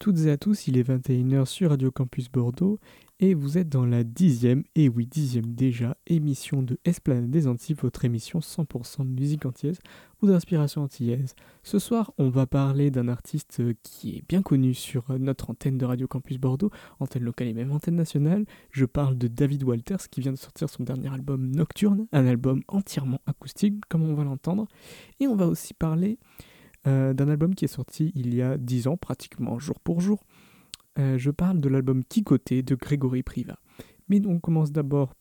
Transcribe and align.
toutes 0.00 0.20
et 0.20 0.30
à 0.30 0.38
tous, 0.38 0.66
il 0.66 0.78
est 0.78 0.88
21h 0.88 1.44
sur 1.44 1.68
Radio 1.68 1.90
Campus 1.90 2.30
Bordeaux 2.30 2.78
et 3.18 3.34
vous 3.34 3.58
êtes 3.58 3.68
dans 3.68 3.84
la 3.84 4.02
dixième, 4.02 4.64
et 4.74 4.88
oui 4.88 5.06
dixième 5.06 5.52
déjà, 5.52 5.94
émission 6.06 6.62
de 6.62 6.78
Esplanade 6.86 7.30
des 7.30 7.46
Antilles, 7.46 7.76
votre 7.78 8.06
émission 8.06 8.38
100% 8.38 9.00
de 9.00 9.20
musique 9.20 9.44
antillaise 9.44 9.78
ou 10.22 10.26
d'inspiration 10.26 10.84
antillaise. 10.84 11.34
Ce 11.62 11.78
soir, 11.78 12.14
on 12.16 12.30
va 12.30 12.46
parler 12.46 12.90
d'un 12.90 13.08
artiste 13.08 13.60
qui 13.82 14.16
est 14.16 14.24
bien 14.26 14.40
connu 14.40 14.72
sur 14.72 15.04
notre 15.18 15.50
antenne 15.50 15.76
de 15.76 15.84
Radio 15.84 16.08
Campus 16.08 16.38
Bordeaux, 16.38 16.70
antenne 16.98 17.24
locale 17.24 17.48
et 17.48 17.54
même 17.54 17.70
antenne 17.70 17.96
nationale. 17.96 18.46
Je 18.70 18.86
parle 18.86 19.18
de 19.18 19.28
David 19.28 19.64
Walters 19.64 20.08
qui 20.10 20.22
vient 20.22 20.32
de 20.32 20.38
sortir 20.38 20.70
son 20.70 20.82
dernier 20.82 21.12
album 21.12 21.50
Nocturne, 21.50 22.06
un 22.12 22.26
album 22.26 22.62
entièrement 22.68 23.20
acoustique 23.26 23.74
comme 23.90 24.04
on 24.04 24.14
va 24.14 24.24
l'entendre. 24.24 24.66
Et 25.20 25.26
on 25.26 25.36
va 25.36 25.46
aussi 25.46 25.74
parler 25.74 26.18
euh, 26.86 27.12
d'un 27.12 27.28
album 27.28 27.54
qui 27.54 27.66
est 27.66 27.68
sorti 27.68 28.12
il 28.14 28.34
y 28.34 28.42
a 28.42 28.56
10 28.56 28.86
ans, 28.86 28.96
pratiquement 28.96 29.58
jour 29.58 29.78
pour 29.80 30.00
jour. 30.00 30.24
Euh, 30.98 31.18
je 31.18 31.30
parle 31.30 31.60
de 31.60 31.68
l'album 31.68 32.04
Kikoté 32.04 32.62
de 32.62 32.74
Grégory 32.74 33.22
Priva. 33.22 33.58
Mais 34.08 34.20
on 34.26 34.40
commence 34.40 34.72
d'abord 34.72 35.14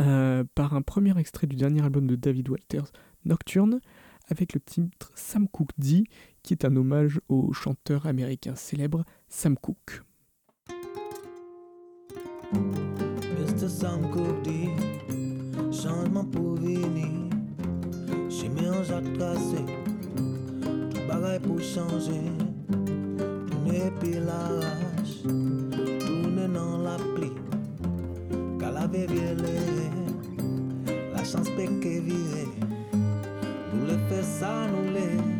euh, 0.00 0.44
par 0.54 0.74
un 0.74 0.82
premier 0.82 1.16
extrait 1.18 1.46
du 1.46 1.56
dernier 1.56 1.82
album 1.82 2.06
de 2.06 2.16
David 2.16 2.48
Walters, 2.48 2.92
Nocturne, 3.24 3.80
avec 4.28 4.54
le 4.54 4.60
titre 4.60 5.12
Sam 5.14 5.48
Cooke 5.48 5.72
D, 5.78 6.04
qui 6.42 6.54
est 6.54 6.64
un 6.64 6.74
hommage 6.76 7.20
au 7.28 7.52
chanteur 7.52 8.06
américain 8.06 8.54
célèbre 8.54 9.04
Sam 9.28 9.56
Cooke. 9.56 10.02
À 21.08 21.14
bagaille 21.14 21.40
pour 21.40 21.60
changer. 21.60 22.22
Tourner 23.50 23.92
puis 24.00 24.14
l'arrache, 24.14 25.22
tourner 25.22 26.48
dans 26.48 26.78
la 26.78 26.96
pluie. 27.14 27.32
Qu'à 28.58 28.70
la 28.70 28.86
la 31.12 31.24
chance 31.24 31.50
peut 31.50 31.80
que 31.80 32.00
virer. 32.00 32.48
Nous 33.72 33.86
le 33.86 33.96
fait 34.08 34.22
ça, 34.22 34.66
nous 34.70 34.92
les. 34.92 35.34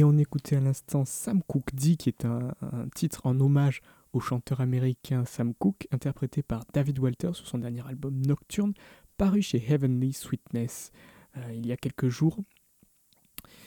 Et 0.00 0.04
on 0.04 0.16
écoutait 0.16 0.56
à 0.56 0.60
l'instant 0.60 1.04
Sam 1.04 1.42
Cooke 1.42 1.74
D, 1.74 1.96
qui 1.96 2.08
est 2.08 2.24
un, 2.24 2.54
titre 2.94 3.26
en 3.26 3.38
hommage 3.38 3.82
au 4.14 4.20
chanteur 4.20 4.62
américain 4.62 5.26
Sam 5.26 5.52
Cooke, 5.52 5.88
interprété 5.90 6.42
par 6.42 6.64
David 6.72 6.98
Walter 7.00 7.32
sur 7.34 7.46
son 7.46 7.58
dernier 7.58 7.86
album 7.86 8.18
Nocturne, 8.24 8.72
paru 9.18 9.42
chez 9.42 9.62
Heavenly 9.62 10.14
Sweetness 10.14 10.90
euh, 11.36 11.52
il 11.52 11.66
y 11.66 11.72
a 11.72 11.76
quelques 11.76 12.08
jours. 12.08 12.38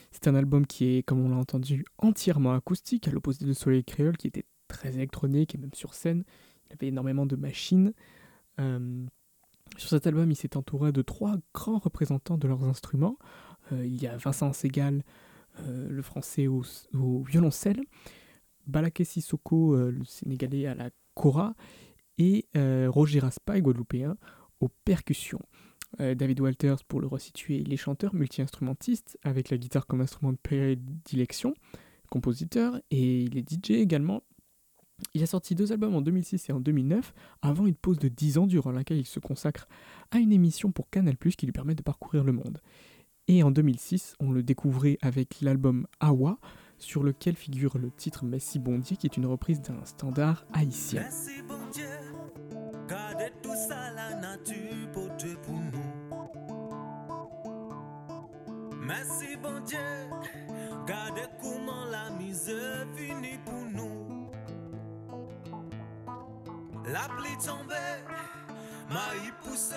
C'est 0.09 0.27
un 0.27 0.33
album 0.33 0.65
qui 0.65 0.85
est, 0.95 1.03
comme 1.03 1.23
on 1.23 1.29
l'a 1.29 1.35
entendu, 1.35 1.85
entièrement 1.99 2.53
acoustique, 2.53 3.07
à 3.07 3.11
l'opposé 3.11 3.45
de 3.45 3.53
Soleil 3.53 3.83
Créole, 3.83 4.17
qui 4.17 4.25
était 4.25 4.47
très 4.67 4.95
électronique 4.95 5.53
et 5.53 5.59
même 5.59 5.75
sur 5.75 5.93
scène. 5.93 6.23
Il 6.65 6.73
avait 6.73 6.87
énormément 6.87 7.27
de 7.27 7.35
machines. 7.35 7.93
Euh, 8.59 9.05
sur 9.77 9.91
cet 9.91 10.07
album, 10.07 10.31
il 10.31 10.35
s'est 10.35 10.57
entouré 10.57 10.91
de 10.91 11.03
trois 11.03 11.35
grands 11.53 11.77
représentants 11.77 12.39
de 12.39 12.47
leurs 12.47 12.63
instruments. 12.63 13.19
Euh, 13.71 13.85
il 13.85 14.01
y 14.01 14.07
a 14.07 14.17
Vincent 14.17 14.51
Segal, 14.51 15.03
euh, 15.59 15.87
le 15.89 16.01
français 16.01 16.47
au, 16.47 16.63
violoncelle, 17.23 17.81
Balaké 18.67 19.03
Sissoko, 19.03 19.75
le 19.75 20.05
sénégalais 20.05 20.67
à 20.67 20.75
la 20.75 20.89
kora, 21.15 21.53
et 22.17 22.45
Roger 22.55 23.19
Raspail, 23.19 23.61
guadeloupéen, 23.61 24.17
aux 24.61 24.69
percussions. 24.85 25.41
David 25.99 26.39
Walters, 26.39 26.83
pour 26.85 27.01
le 27.01 27.07
resituer, 27.07 27.57
il 27.57 27.73
est 27.73 27.77
chanteur 27.77 28.15
multi-instrumentiste, 28.15 29.19
avec 29.21 29.49
la 29.49 29.57
guitare 29.57 29.85
comme 29.85 29.99
instrument 29.99 30.31
de 30.31 30.37
prédilection, 30.37 31.55
compositeur, 32.09 32.79
et 32.89 33.23
il 33.23 33.37
est 33.37 33.47
DJ 33.51 33.71
également, 33.71 34.23
il 35.13 35.23
a 35.23 35.27
sorti 35.27 35.55
deux 35.55 35.71
albums 35.71 35.95
en 35.95 36.01
2006 36.01 36.49
et 36.49 36.53
en 36.53 36.59
2009, 36.59 37.13
avant 37.41 37.65
une 37.65 37.75
pause 37.75 37.99
de 37.99 38.07
10 38.07 38.37
ans 38.37 38.47
durant 38.47 38.71
laquelle 38.71 38.97
il 38.97 39.05
se 39.05 39.19
consacre 39.19 39.67
à 40.11 40.17
une 40.17 40.31
émission 40.31 40.71
pour 40.71 40.89
Canal⁇ 40.89 41.15
qui 41.35 41.45
lui 41.45 41.51
permet 41.51 41.75
de 41.75 41.81
parcourir 41.81 42.23
le 42.23 42.31
monde. 42.31 42.59
Et 43.27 43.41
en 43.41 43.51
2006, 43.51 44.15
on 44.19 44.31
le 44.31 44.43
découvrait 44.43 44.97
avec 45.01 45.39
l'album 45.41 45.87
Awa, 46.01 46.37
sur 46.77 47.03
lequel 47.03 47.35
figure 47.35 47.77
le 47.77 47.89
titre 47.89 48.25
Messi 48.25 48.59
bon 48.59 48.79
Dieu, 48.79 48.97
qui 48.97 49.07
est 49.07 49.15
une 49.15 49.25
reprise 49.25 49.61
d'un 49.61 49.85
standard 49.85 50.45
haïtien. 50.53 51.01
Merci 51.01 51.41
bon 51.41 51.57
Dieu, 51.73 51.87
Dieu, 59.65 59.79
comment 61.41 61.85
la 61.85 62.09
misère 62.11 62.85
finit 62.95 63.39
pour 63.45 63.65
nous. 63.71 64.29
La 66.85 67.07
pluie 67.15 67.37
tombée, 67.45 68.03
maïs 68.89 69.31
poussé. 69.41 69.75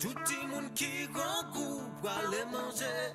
Tout 0.00 0.14
le 0.14 0.48
monde 0.48 0.72
qui 0.74 1.06
grand 1.12 1.52
goût 1.52 1.82
pour 2.00 2.10
aller 2.10 2.44
manger. 2.50 3.12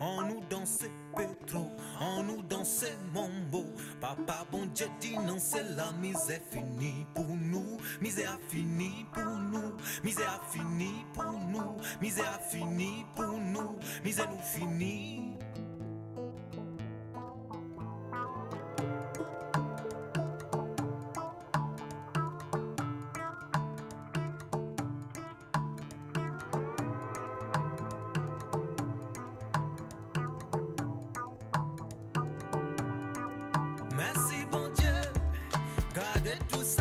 On 0.00 0.22
nous 0.22 0.40
danse 0.48 0.84
pétro, 1.14 1.70
on 2.00 2.22
nous 2.22 2.42
danse 2.42 2.86
mambo. 3.12 3.66
Papa 4.00 4.46
bon 4.50 4.64
Dieu 4.74 4.86
dit 4.98 5.14
non, 5.18 5.36
c'est 5.38 5.76
la 5.76 5.92
misère 6.00 6.40
finie 6.50 7.06
pour 7.14 7.26
nous. 7.26 7.76
Misère 8.00 8.38
finie 8.48 9.04
pour 9.12 9.24
nous, 9.24 9.76
misère 10.02 10.40
finie 10.50 11.04
pour 11.12 11.32
nous, 11.32 11.76
misère 12.00 12.40
finie 12.50 13.04
pour 13.14 13.36
nous, 13.36 13.78
misère 14.02 14.30
nous 14.30 14.38
finie. 14.38 14.50
c'est 14.50 14.60
fini 14.60 15.29
wanted 36.30 36.48
to 36.50 36.79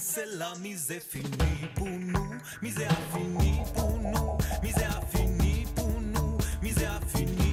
se 0.00 0.24
la 0.38 0.54
mize 0.62 0.98
fini 1.00 1.68
pou 1.74 1.88
nou 1.88 2.40
Mize 2.62 2.86
a 2.86 2.96
fini 3.12 3.60
pou 3.74 3.98
nou 4.00 4.38
Mize 4.62 4.84
a 4.84 5.00
fini 5.12 5.66
pou 5.74 6.00
nou 6.00 6.38
Mize 6.62 6.86
a 6.86 6.98
fini 7.12 7.49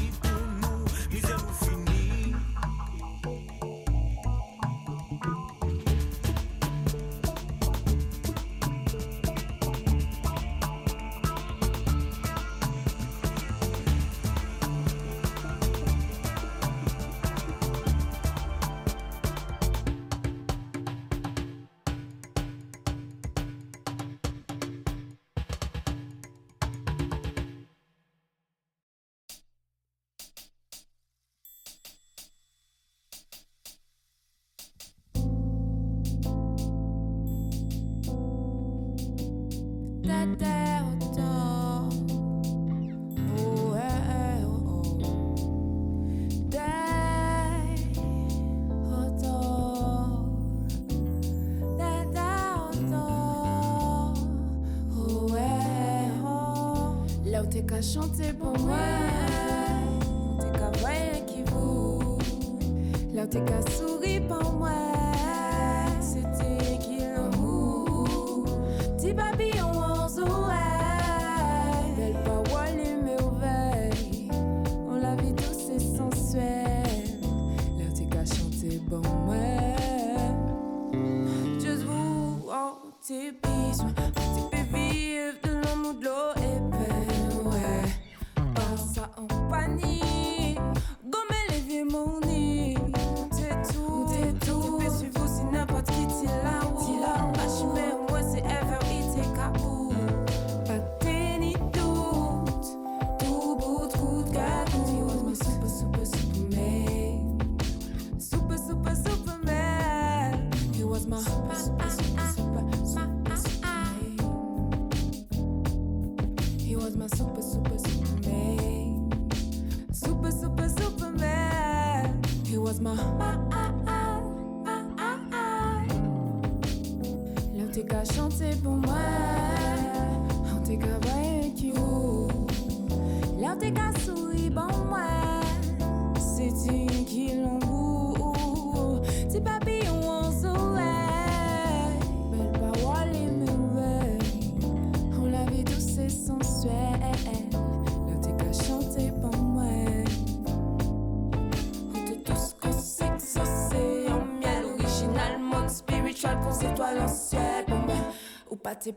Les 158.87 158.93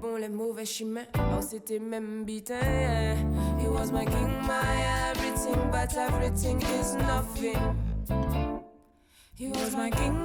bons, 0.00 0.16
les 0.16 0.30
mauvais 0.30 0.64
chemins. 0.64 1.04
Oh, 1.18 1.42
c'était 1.42 1.78
même. 1.78 2.24
He 2.26 3.68
was 3.68 3.92
my 3.92 4.06
king, 4.06 4.30
my 4.46 5.10
everything, 5.10 5.70
but 5.70 5.94
everything 5.94 6.62
is 6.80 6.94
nothing. 6.94 7.58
He 9.34 9.48
was 9.48 9.76
my 9.76 9.90
king, 9.90 10.23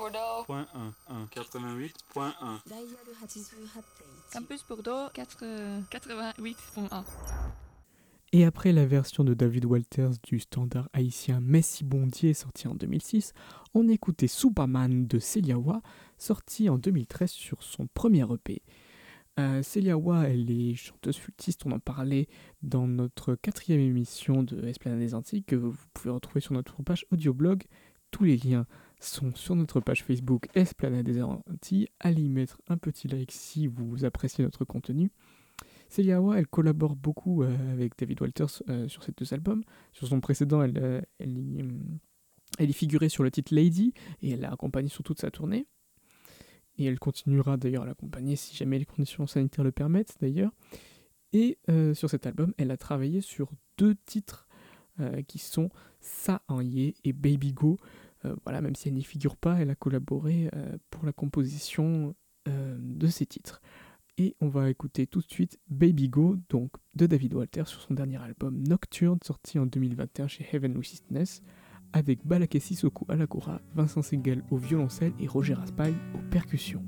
Bordeaux. 0.00 0.44
Point 0.46 0.66
1, 0.74 0.94
1, 1.08 1.26
88.1. 1.26 2.32
Campus 4.32 4.64
Bordeaux 4.66 5.10
4, 5.12 5.44
88.1. 5.90 7.04
Et 8.32 8.46
après 8.46 8.72
la 8.72 8.86
version 8.86 9.24
de 9.24 9.34
David 9.34 9.66
Walters 9.66 10.12
du 10.22 10.38
standard 10.38 10.88
haïtien 10.94 11.40
Messi 11.40 11.84
Bondier 11.84 12.32
sorti 12.32 12.66
en 12.66 12.74
2006, 12.74 13.34
on 13.74 13.88
écoutait 13.88 14.26
Superman 14.26 15.06
de 15.06 15.18
Celiawa 15.18 15.82
sorti 16.16 16.70
en 16.70 16.78
2013 16.78 17.30
sur 17.30 17.62
son 17.62 17.86
premier 17.86 18.24
EP. 18.32 18.62
Euh, 19.38 19.62
Celiawa, 19.62 20.28
elle 20.28 20.50
est 20.50 20.76
chanteuse 20.76 21.18
flûtiste, 21.18 21.66
on 21.66 21.72
en 21.72 21.78
parlait 21.78 22.26
dans 22.62 22.86
notre 22.86 23.34
quatrième 23.34 23.80
émission 23.80 24.42
de 24.42 24.64
Esplanade 24.66 25.00
des 25.00 25.14
Antilles 25.14 25.44
que 25.44 25.56
vous 25.56 25.74
pouvez 25.92 26.10
retrouver 26.10 26.40
sur 26.40 26.54
notre 26.54 26.82
page 26.82 27.04
audioblog. 27.10 27.64
Tous 28.10 28.24
les 28.24 28.38
liens 28.38 28.66
sont 29.00 29.34
sur 29.34 29.56
notre 29.56 29.80
page 29.80 30.04
Facebook 30.04 30.48
Esplanade 30.54 31.06
des 31.06 31.22
Antilles. 31.22 31.88
Allez 31.98 32.22
y 32.22 32.28
mettre 32.28 32.60
un 32.68 32.76
petit 32.76 33.08
like 33.08 33.32
si 33.32 33.66
vous 33.66 34.04
appréciez 34.04 34.44
notre 34.44 34.64
contenu. 34.64 35.10
Celia 35.90 36.18
Awa, 36.18 36.38
elle 36.38 36.46
collabore 36.46 36.94
beaucoup 36.94 37.42
euh, 37.42 37.72
avec 37.72 37.98
David 37.98 38.22
Walters 38.22 38.62
euh, 38.68 38.86
sur 38.88 39.02
ces 39.02 39.12
deux 39.12 39.34
albums. 39.34 39.64
Sur 39.92 40.06
son 40.06 40.20
précédent, 40.20 40.62
elle, 40.62 40.78
euh, 40.78 41.00
elle, 41.18 42.70
y, 42.70 42.72
figurait 42.72 43.08
sur 43.08 43.24
le 43.24 43.30
titre 43.30 43.52
Lady 43.52 43.92
et 44.22 44.30
elle 44.30 44.40
l'a 44.40 44.52
accompagné 44.52 44.88
sur 44.88 45.02
toute 45.02 45.18
sa 45.20 45.32
tournée. 45.32 45.66
Et 46.78 46.84
elle 46.84 47.00
continuera 47.00 47.56
d'ailleurs 47.56 47.82
à 47.82 47.86
l'accompagner 47.86 48.36
si 48.36 48.54
jamais 48.54 48.78
les 48.78 48.84
conditions 48.84 49.26
sanitaires 49.26 49.64
le 49.64 49.72
permettent 49.72 50.16
d'ailleurs. 50.20 50.52
Et 51.32 51.58
sur 51.94 52.08
cet 52.08 52.26
album, 52.26 52.54
elle 52.56 52.70
a 52.70 52.76
travaillé 52.76 53.20
sur 53.20 53.52
deux 53.76 53.94
titres 54.06 54.48
qui 55.28 55.38
sont 55.38 55.68
Sa 56.00 56.42
en 56.48 56.60
Ye 56.60 56.94
et 57.04 57.12
Baby 57.12 57.52
Go. 57.52 57.76
Euh, 58.24 58.34
voilà, 58.44 58.60
même 58.60 58.74
si 58.74 58.88
elle 58.88 58.94
n'y 58.94 59.04
figure 59.04 59.36
pas, 59.36 59.60
elle 59.60 59.70
a 59.70 59.74
collaboré 59.74 60.50
euh, 60.54 60.76
pour 60.90 61.04
la 61.04 61.12
composition 61.12 62.14
euh, 62.48 62.76
de 62.80 63.06
ces 63.06 63.26
titres. 63.26 63.60
Et 64.18 64.36
on 64.40 64.48
va 64.48 64.68
écouter 64.68 65.06
tout 65.06 65.20
de 65.20 65.30
suite 65.30 65.58
Baby 65.68 66.08
Go, 66.08 66.36
donc 66.50 66.72
de 66.94 67.06
David 67.06 67.34
Walter 67.34 67.64
sur 67.64 67.80
son 67.80 67.94
dernier 67.94 68.18
album 68.18 68.62
Nocturne, 68.68 69.18
sorti 69.24 69.58
en 69.58 69.66
2021 69.66 70.28
chez 70.28 70.46
Heaven 70.52 70.76
Witness, 70.76 71.42
avec 71.92 72.26
Balaké 72.26 72.60
Sissoko 72.60 73.06
à 73.08 73.16
la 73.16 73.26
Vincent 73.74 74.02
Segel 74.02 74.44
au 74.50 74.56
violoncelle 74.58 75.12
et 75.18 75.26
Roger 75.26 75.54
Raspail 75.54 75.94
aux 76.14 76.30
percussions. 76.30 76.84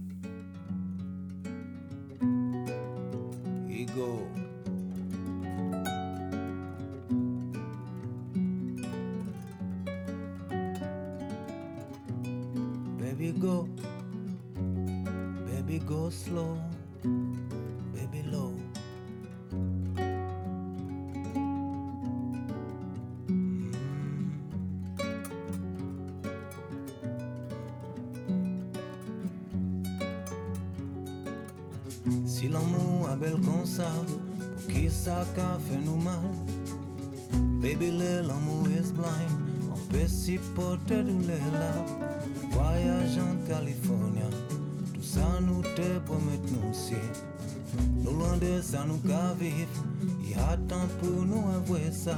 Avouer 51.56 51.90
ça. 51.92 52.16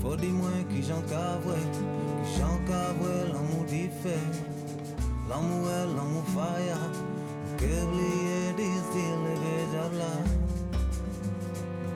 Faut 0.00 0.16
dire 0.16 0.32
moi 0.32 0.50
qui 0.70 0.82
j'en 0.82 1.00
cavoué. 1.02 1.60
Qui 2.24 2.40
j'en 2.40 2.58
cavoué 2.66 3.32
l'amour 3.32 3.64
diffère. 3.66 4.32
L'amour 5.28 5.68
est 5.68 5.86
l'amour 5.96 6.24
fire. 6.34 6.90
Que 7.58 7.64
oublier 7.64 8.52
des 8.56 8.74
styles 8.88 9.28
déjà 9.44 9.86
là. 9.98 10.14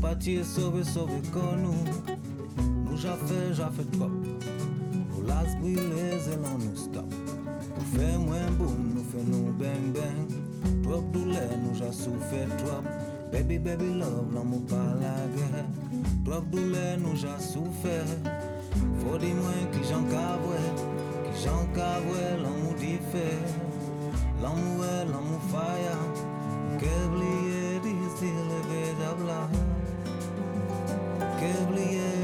partir 0.09 0.43
sauver, 0.43 0.83
sauver 0.83 1.21
fait 3.69 3.91
trop. 3.91 4.09
Las 5.27 5.55
stop. 6.75 7.13
Nous 7.77 7.99
fait 7.99 8.17
moins 8.17 8.51
boum, 8.57 9.03
bang 9.59 9.93
bang. 9.93 10.29
Trop 10.81 11.03
trop. 12.57 12.81
Baby, 13.31 13.59
baby 13.59 13.93
love, 13.99 14.33
l'amour 14.33 14.65
pas 14.65 14.95
la 14.99 15.27
guerre. 15.35 15.65
Trop 16.25 16.41
douleur, 16.41 16.97
nous 16.97 17.15
j'ai 17.15 17.39
souffert. 17.39 18.09
Faut 18.99 19.17
dire 19.19 19.35
moi 19.35 19.53
qui 19.71 19.87
j'en 19.87 20.03
cavoué, 20.05 20.63
qui 21.23 21.43
j'en 21.43 21.65
cavoué, 21.75 22.41
l'amour 22.41 22.73
diffère. 22.79 23.49
L'amour 24.41 24.85
est 24.85 25.05
l'amour 25.05 25.41
fire. 25.51 26.01
Que 26.79 26.93
oublier 27.07 27.79
d'ici 27.83 28.31
le 28.49 28.59
véritable. 28.69 29.68
Que 31.39 32.18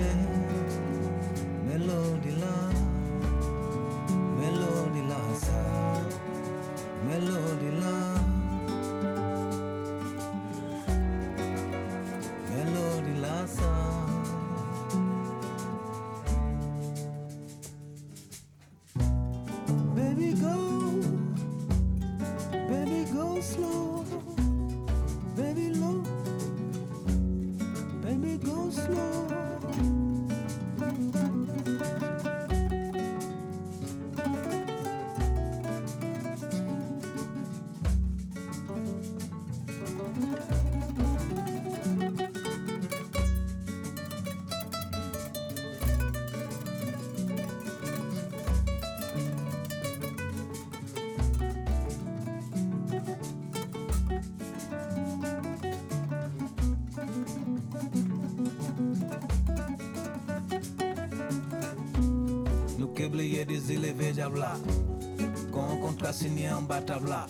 en 66.55 66.61
bas 66.61 66.81
tabla 66.81 67.27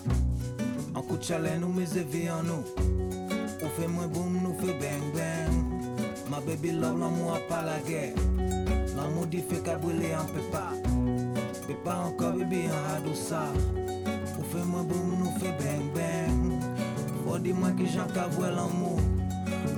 En 0.96 1.02
coup 1.02 1.18
de 1.18 1.24
chalet 1.24 1.60
nous 1.60 1.70
mise 1.70 1.98
vie 1.98 2.30
en 2.30 2.44
nous 2.44 2.64
On 3.64 3.70
fait 3.70 3.88
moins 3.88 4.08
boum, 4.08 4.40
bang 4.82 5.54
Ma 6.30 6.40
baby 6.40 6.72
love 6.72 7.00
l'amour 7.00 7.36
a 7.36 7.40
pas 7.50 7.62
la 7.62 7.80
guerre 7.80 8.14
L'amour 8.96 9.26
dit 9.28 9.42
fait 9.42 9.62
qu'à 9.64 9.78
brûler 9.78 10.16
en 10.16 10.26
peut 10.26 10.50
pas 10.52 10.72
Peut 11.68 11.82
pas 11.84 11.98
encore 11.98 12.34
baby 12.34 12.68
en 12.68 12.96
hadou 12.96 13.16
ça 13.16 13.44
On 14.40 14.44
fait 14.44 14.66
moins 14.66 14.84
boum, 14.84 15.18
nous 15.20 15.40
fait 15.40 15.56
bang 15.60 15.86
bang 15.94 16.60
Faut 17.26 17.40
dire 17.40 17.56
moi 17.56 17.72
que 17.72 17.86
j'en 17.86 18.08
cavoue 18.14 18.44
l'amour 18.44 19.00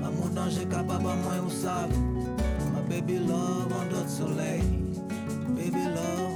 L'amour 0.01 0.29
danger 0.35 0.65
capable 0.65 1.03
moi 1.03 1.35
ou 1.45 1.49
savent 1.49 1.97
My 2.73 2.81
baby 2.89 3.19
love 3.19 3.71
en 3.71 3.85
d'autres 3.89 4.09
soleil 4.09 4.63
Baby 5.55 5.85
love 5.95 6.26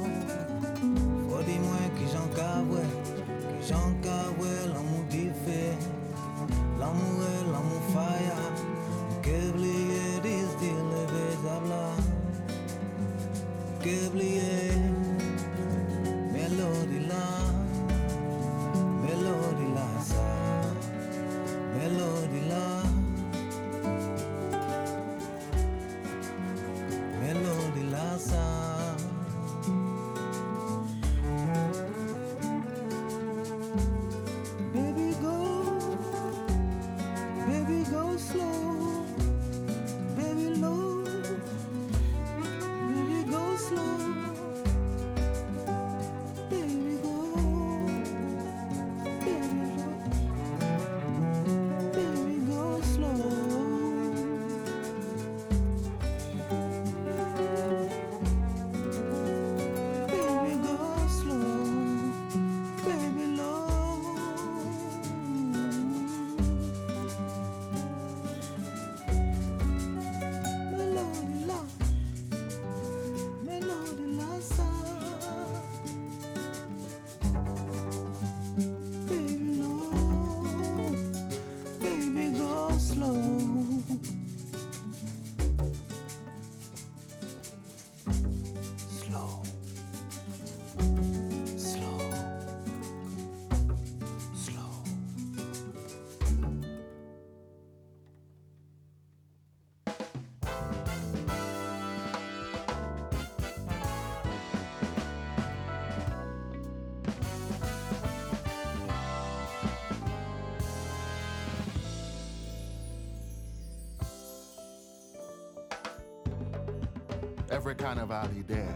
Every 117.62 117.76
carnival 117.76 118.28
he 118.34 118.42
there, 118.42 118.76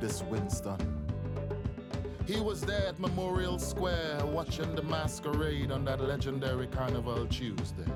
this 0.00 0.22
Winston. 0.22 0.78
He 2.24 2.38
was 2.38 2.60
there 2.60 2.86
at 2.86 3.00
Memorial 3.00 3.58
Square 3.58 4.26
watching 4.26 4.76
the 4.76 4.82
masquerade 4.82 5.72
on 5.72 5.84
that 5.86 6.00
legendary 6.00 6.68
Carnival 6.68 7.26
Tuesday, 7.26 7.90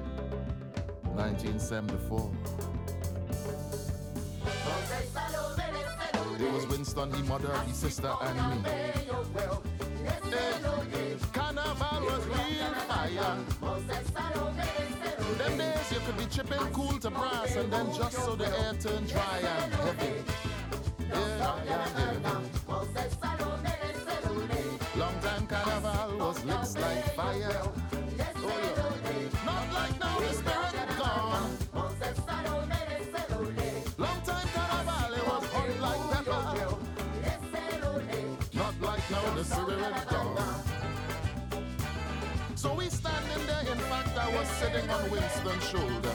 1974. 1.14 2.32
It 6.40 6.52
was 6.52 6.66
Winston, 6.66 7.12
he 7.14 7.22
mother, 7.22 7.56
his 7.58 7.76
sister, 7.76 8.12
and 8.20 8.64
me. 8.64 8.70
Carnival 11.32 12.00
was 12.00 12.26
real 12.26 12.74
fire. 12.88 13.43
Them 15.44 15.58
days 15.58 15.92
you 15.92 16.00
could 16.00 16.16
be 16.16 16.24
chipping 16.24 16.72
cool 16.72 16.98
to 17.00 17.10
brass 17.10 17.56
and 17.56 17.70
then 17.70 17.92
just 17.94 18.16
so 18.24 18.34
the 18.34 18.46
air 18.46 18.72
turned 18.80 19.08
dry 19.08 19.38
and 19.38 19.74
heavy. 19.74 20.24
Yeah, 21.00 21.64
yeah, 21.66 21.86
yeah. 21.98 22.40
Long 24.96 25.20
time 25.20 25.46
carnival 25.46 26.18
was 26.18 26.44
lit 26.44 26.80
like 26.80 27.14
fire. 27.14 27.60
Oh, 27.62 27.72
yeah. 28.16 28.32
Not 29.44 29.72
like 29.74 30.00
now 30.00 30.18
the 30.18 30.32
spirit 30.32 30.98
gone. 30.98 31.58
Long 33.98 34.20
time 34.22 34.48
carnival 34.54 35.12
was 35.28 35.44
hot 35.52 35.70
like 35.84 36.04
pepper. 36.10 36.42
Not 38.54 38.80
like 38.80 39.10
now 39.10 39.34
the 39.34 39.44
spirit 39.44 40.08
gone. 40.08 40.43
I 44.24 44.34
was 44.34 44.48
sitting 44.48 44.88
on 44.88 45.10
Winston's 45.10 45.68
shoulder. 45.68 46.14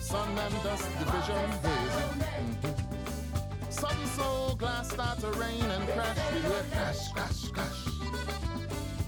Sun 0.00 0.38
and 0.38 0.54
dust 0.62 0.88
division 0.98 1.50
hazy. 1.64 2.06
Mhm. 2.22 3.72
Sudden 3.72 4.06
so 4.16 4.54
glass 4.56 4.90
start 4.90 5.18
to 5.20 5.30
rain 5.32 5.64
and 5.76 5.86
crash. 5.90 6.16
We 6.32 6.40
hear 6.40 6.64
crash, 6.72 7.12
crash, 7.12 7.40
crash. 7.50 7.80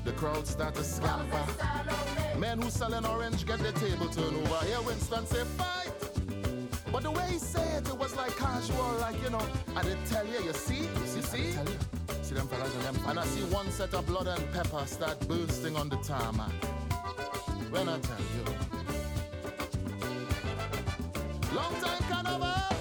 The 0.04 0.12
crowd 0.12 0.46
start 0.46 0.74
to 0.74 0.84
scamper. 0.84 1.44
Men 2.38 2.60
who 2.60 2.68
selling 2.68 3.06
orange 3.06 3.46
get 3.46 3.60
their 3.60 3.72
table 3.72 4.08
turn 4.10 4.34
over. 4.42 4.64
Here 4.66 4.82
Winston 4.82 5.26
say 5.26 5.44
fight. 5.56 5.92
But 6.92 7.02
the 7.02 7.12
way 7.12 7.28
he 7.30 7.38
said 7.38 7.88
it 7.88 7.98
was 7.98 8.14
like 8.14 8.36
casual, 8.36 8.92
like 9.00 9.16
you 9.22 9.30
know, 9.30 9.46
I 9.74 9.82
did 9.82 9.98
tell 10.04 10.26
you, 10.26 10.40
you 10.48 10.52
see, 10.52 10.82
you 10.82 11.22
see, 11.22 11.52
see 12.22 12.34
them 12.34 12.46
fellas 12.46 12.74
and 12.74 12.84
them, 12.84 12.96
and 13.08 13.18
I 13.18 13.24
see 13.24 13.44
one 13.44 13.70
set 13.70 13.94
of 13.94 14.06
blood 14.06 14.26
and 14.26 14.52
pepper 14.52 14.84
start 14.86 15.18
bursting 15.26 15.76
on 15.76 15.88
the 15.88 15.96
tarmac. 15.96 16.52
When 17.74 17.88
I 17.88 17.98
tell 17.98 18.20
you, 18.36 18.44
long 21.52 21.74
time 21.80 22.02
carnival, 22.08 22.76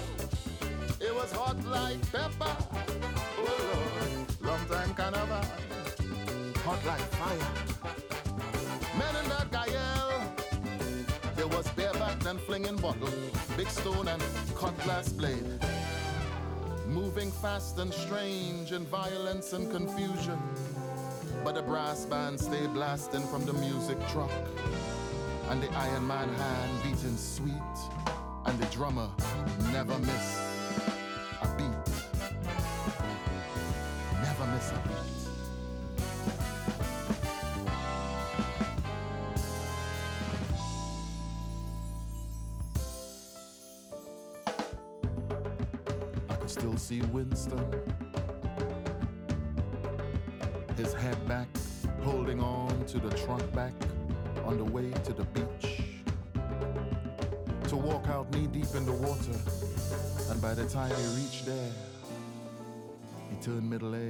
it 1.00 1.12
was 1.12 1.32
hot 1.32 1.56
like 1.66 2.00
pepper. 2.12 2.56
Oh 3.36 3.56
Lord, 3.72 4.40
long 4.40 4.64
time 4.68 4.94
carnival, 4.94 5.44
hot 6.62 6.84
like 6.86 7.08
fire. 7.18 7.50
Men 8.96 9.16
in 9.16 9.28
that 9.30 9.50
Gael, 9.50 10.12
there 11.34 11.48
was 11.48 11.68
bareback 11.70 12.24
and 12.26 12.38
flinging 12.42 12.76
bottle, 12.76 13.10
big 13.56 13.68
stone 13.70 14.06
and 14.06 14.22
cutlass 14.54 15.08
blade. 15.08 15.58
Moving 16.86 17.32
fast 17.32 17.78
and 17.78 17.92
strange 17.92 18.70
in 18.70 18.86
violence 18.86 19.54
and 19.54 19.68
confusion. 19.72 20.38
But 21.42 21.56
the 21.56 21.62
brass 21.62 22.06
band 22.06 22.40
stay 22.40 22.66
blasting 22.68 23.26
from 23.26 23.44
the 23.44 23.52
music 23.52 23.98
truck. 24.08 24.30
And 25.50 25.62
the 25.62 25.70
Iron 25.72 26.06
Man 26.06 26.28
hand 26.28 26.82
beating 26.82 27.16
sweet. 27.16 27.52
And 28.46 28.58
the 28.58 28.66
drummer 28.66 29.08
never 29.72 29.98
miss 29.98 30.40
a 31.42 31.46
beat. 31.56 31.92
Never 34.22 34.46
miss 34.52 34.70
a 34.70 34.78
beat. 34.88 35.14
I 46.28 46.34
could 46.36 46.50
still 46.50 46.76
see 46.76 47.00
Winston. 47.02 47.73
Time 60.74 60.90
he 60.90 61.22
reached 61.22 61.46
there, 61.46 61.70
he 63.30 63.36
turned 63.44 63.70
middle 63.70 63.94
age. 63.94 64.03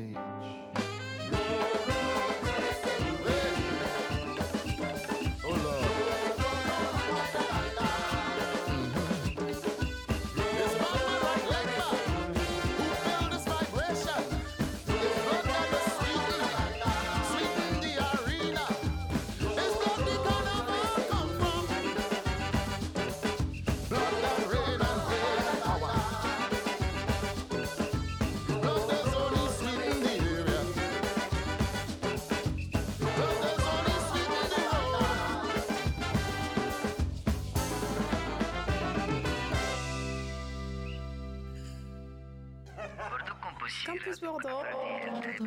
Campus 44.04 44.20
Bordeaux. 44.20 44.48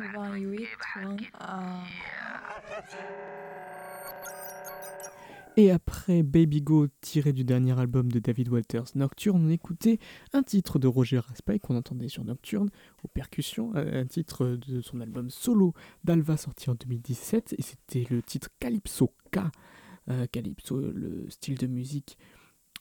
88.1. 0.06 0.66
Et 5.56 5.70
après 5.70 6.22
Baby 6.22 6.62
Go 6.62 6.86
tiré 7.00 7.32
du 7.32 7.44
dernier 7.44 7.78
album 7.78 8.10
de 8.10 8.18
David 8.20 8.48
Walters, 8.48 8.84
Nocturne, 8.94 9.46
on 9.46 9.50
écoutait 9.50 9.98
un 10.32 10.42
titre 10.42 10.78
de 10.78 10.86
Roger 10.86 11.18
Raspail 11.18 11.58
qu'on 11.58 11.76
entendait 11.76 12.08
sur 12.08 12.24
Nocturne, 12.24 12.70
aux 13.02 13.08
percussions, 13.08 13.74
un 13.74 13.98
un 13.98 14.06
titre 14.06 14.46
de 14.46 14.80
son 14.80 15.00
album 15.00 15.30
solo 15.30 15.74
d'Alva 16.04 16.36
sorti 16.36 16.70
en 16.70 16.74
2017, 16.74 17.56
et 17.58 17.62
c'était 17.62 18.06
le 18.10 18.22
titre 18.22 18.48
Calypso 18.60 19.12
K. 19.32 19.38
Euh, 20.10 20.26
Calypso, 20.30 20.80
le 20.80 21.28
style 21.28 21.58
de 21.58 21.66
musique 21.66 22.16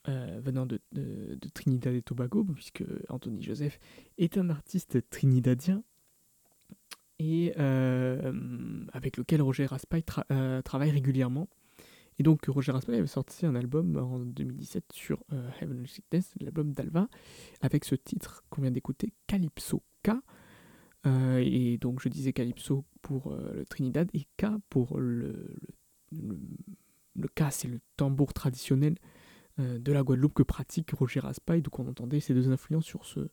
euh, 0.09 0.39
venant 0.43 0.65
de, 0.65 0.79
de- 0.93 1.37
Trinidad 1.53 1.93
et 1.93 2.01
Tobago, 2.01 2.43
puisque 2.43 2.83
Anthony 3.09 3.41
Joseph 3.41 3.79
est 4.17 4.37
un 4.37 4.49
artiste 4.49 5.09
trinidadien 5.09 5.83
et 7.19 7.53
euh, 7.57 8.85
avec 8.93 9.17
lequel 9.17 9.41
Roger 9.41 9.65
Raspail 9.65 10.03
euh, 10.31 10.61
travaille 10.61 10.91
régulièrement. 10.91 11.47
Et 12.19 12.23
donc 12.23 12.45
Roger 12.47 12.71
Raspail 12.71 12.97
avait 12.97 13.07
sorti 13.07 13.45
un 13.45 13.53
album 13.55 13.95
en 13.97 14.19
2017 14.19 14.85
sur 14.91 15.23
Heavenly 15.61 15.87
Sickness, 15.87 16.33
l'album 16.41 16.71
d'Alva, 16.73 17.07
avec 17.61 17.85
ce 17.85 17.93
titre 17.93 18.43
qu'on 18.49 18.63
vient 18.63 18.71
d'écouter, 18.71 19.13
Calypso 19.27 19.83
K. 20.03 20.11
Et 21.05 21.77
donc 21.77 22.01
je 22.01 22.09
disais 22.09 22.33
Calypso 22.33 22.85
pour 23.03 23.35
le 23.53 23.65
Trinidad 23.65 24.09
et 24.15 24.25
K 24.35 24.47
pour 24.69 24.97
le, 24.99 25.53
le, 26.11 27.27
K, 27.35 27.43
c'est 27.51 27.67
le 27.67 27.79
tambour 27.97 28.33
traditionnel 28.33 28.95
de 29.59 29.91
la 29.91 30.03
Guadeloupe 30.03 30.33
que 30.33 30.43
pratique 30.43 30.91
Roger 30.91 31.19
Raspail. 31.19 31.61
Donc 31.61 31.79
on 31.79 31.87
entendait 31.87 32.19
ces 32.19 32.33
deux 32.33 32.49
influences 32.51 32.85
sur 32.85 33.05
ce, 33.05 33.29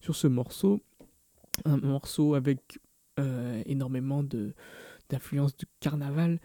sur 0.00 0.14
ce 0.14 0.26
morceau. 0.26 0.82
Un 1.64 1.78
morceau 1.78 2.34
avec 2.34 2.78
euh, 3.20 3.62
énormément 3.66 4.22
de 4.22 4.54
d'influence 5.10 5.54
du 5.56 5.66
carnaval, 5.80 6.40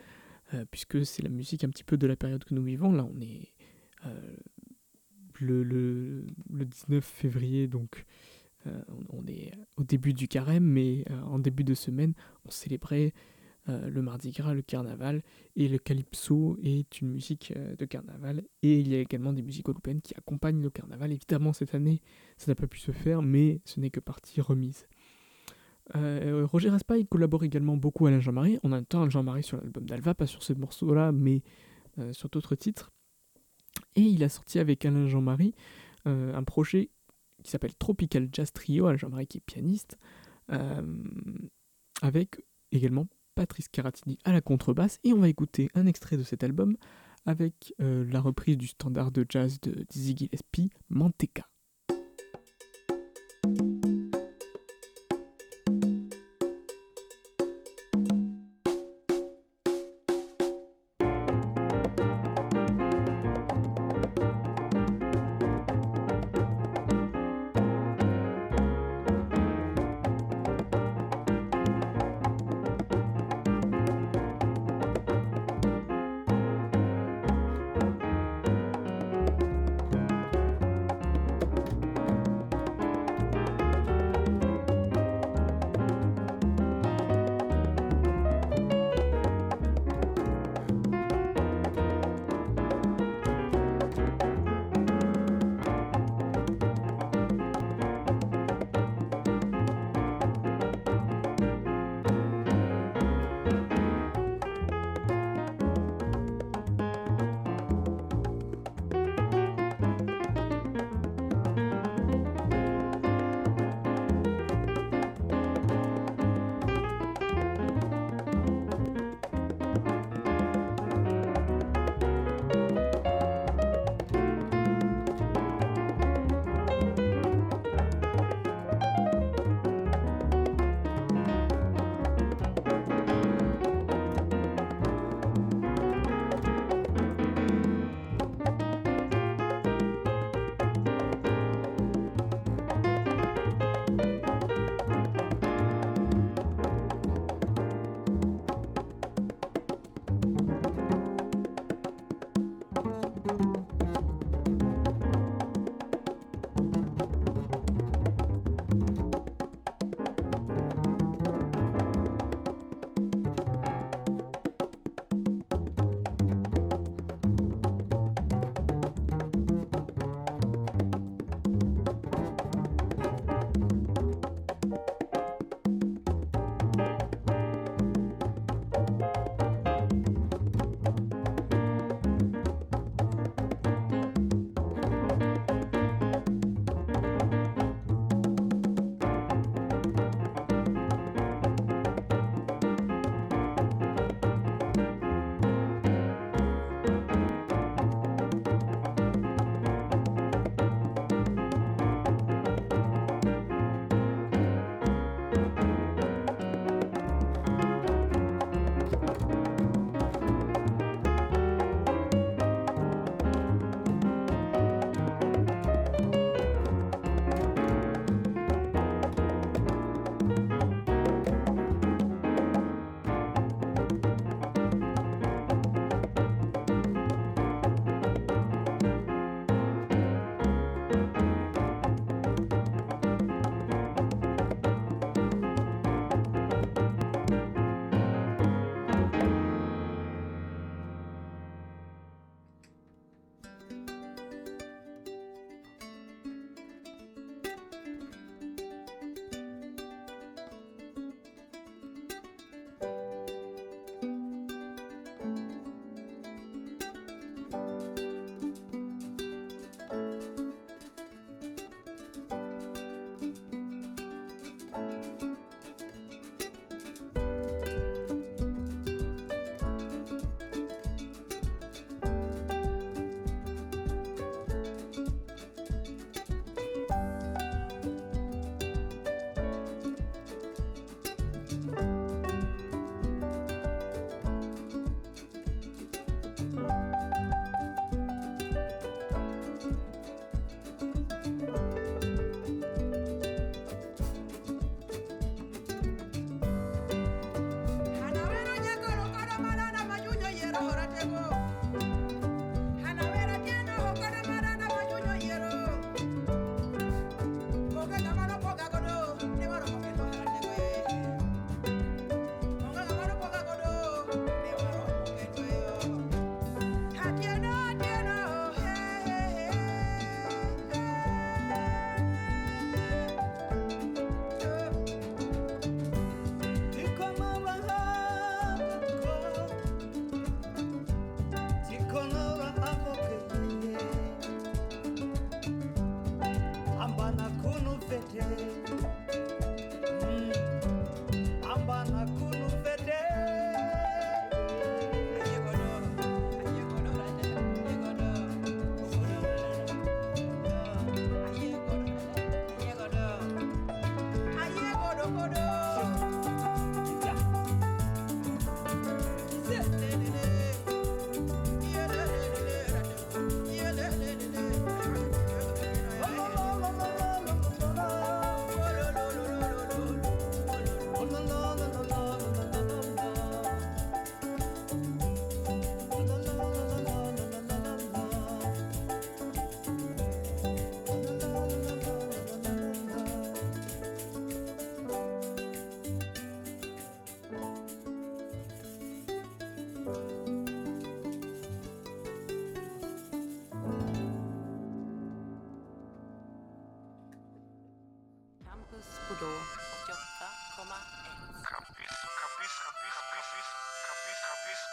euh, 0.53 0.65
puisque 0.69 1.05
c'est 1.05 1.23
la 1.23 1.29
musique 1.29 1.63
un 1.63 1.69
petit 1.69 1.85
peu 1.85 1.97
de 1.97 2.05
la 2.05 2.15
période 2.15 2.43
que 2.43 2.53
nous 2.53 2.63
vivons. 2.63 2.91
Là, 2.91 3.05
on 3.05 3.21
est 3.21 3.53
euh, 4.05 4.35
le, 5.39 5.63
le, 5.63 6.25
le 6.51 6.65
19 6.65 7.03
février, 7.03 7.67
donc 7.67 8.05
euh, 8.67 8.81
on, 9.09 9.25
est 9.27 9.53
au 9.77 9.83
début 9.83 10.13
du 10.13 10.27
carême, 10.27 10.65
mais 10.65 11.05
euh, 11.09 11.21
en 11.23 11.39
début 11.39 11.63
de 11.63 11.73
semaine, 11.73 12.13
on 12.45 12.51
célébrait 12.51 13.13
euh, 13.13 13.19
le 13.69 14.01
Mardi 14.01 14.31
Gras, 14.31 14.53
le 14.53 14.61
carnaval, 14.61 15.21
et 15.55 15.67
le 15.67 15.77
calypso 15.77 16.57
est 16.63 17.01
une 17.01 17.09
musique 17.09 17.53
euh, 17.55 17.75
de 17.75 17.85
carnaval. 17.85 18.43
Et 18.61 18.79
il 18.79 18.87
y 18.89 18.95
a 18.95 18.99
également 18.99 19.33
des 19.33 19.41
musiques 19.41 19.69
européennes 19.69 20.01
qui 20.01 20.13
accompagnent 20.15 20.61
le 20.61 20.69
carnaval. 20.69 21.11
Évidemment, 21.11 21.53
cette 21.53 21.75
année, 21.75 22.01
ça 22.37 22.51
n'a 22.51 22.55
pas 22.55 22.67
pu 22.67 22.79
se 22.79 22.91
faire, 22.91 23.21
mais 23.21 23.61
ce 23.65 23.79
n'est 23.79 23.89
que 23.89 23.99
partie 23.99 24.41
remise. 24.41 24.87
Euh, 25.95 26.45
Roger 26.45 26.69
Raspail 26.69 27.07
collabore 27.07 27.43
également 27.43 27.75
beaucoup 27.75 28.05
à 28.05 28.09
Alain 28.09 28.19
Jean-Marie. 28.19 28.59
On 28.63 28.71
entend 28.71 29.01
Alain 29.01 29.09
Jean-Marie 29.09 29.43
sur 29.43 29.57
l'album 29.57 29.85
d'Alva, 29.85 30.13
pas 30.13 30.27
sur 30.27 30.43
ce 30.43 30.53
morceau-là, 30.53 31.11
mais 31.11 31.41
euh, 31.97 32.13
sur 32.13 32.29
d'autres 32.29 32.55
titres. 32.55 32.91
Et 33.95 34.01
il 34.01 34.23
a 34.23 34.29
sorti 34.29 34.59
avec 34.59 34.85
Alain 34.85 35.07
Jean-Marie 35.07 35.53
euh, 36.07 36.33
un 36.33 36.43
projet 36.43 36.89
qui 37.43 37.51
s'appelle 37.51 37.75
Tropical 37.75 38.29
Jazz 38.31 38.51
Trio, 38.51 38.87
à 38.87 38.95
Jean-Marie 38.95 39.27
qui 39.27 39.37
est 39.37 39.45
pianiste, 39.45 39.97
euh, 40.51 40.81
avec 42.01 42.41
également 42.71 43.07
Patrice 43.39 43.69
Caratini 43.69 44.17
à 44.25 44.33
la 44.33 44.41
contrebasse. 44.41 44.99
Et 45.05 45.13
on 45.13 45.19
va 45.19 45.29
écouter 45.29 45.69
un 45.73 45.85
extrait 45.85 46.17
de 46.17 46.23
cet 46.23 46.43
album 46.43 46.75
avec 47.25 47.73
euh, 47.79 48.05
la 48.11 48.19
reprise 48.19 48.57
du 48.57 48.67
standard 48.67 49.11
de 49.11 49.25
jazz 49.29 49.61
de 49.61 49.85
Dizzy 49.89 50.13
Gillespie, 50.17 50.71
Manteca. 50.89 51.48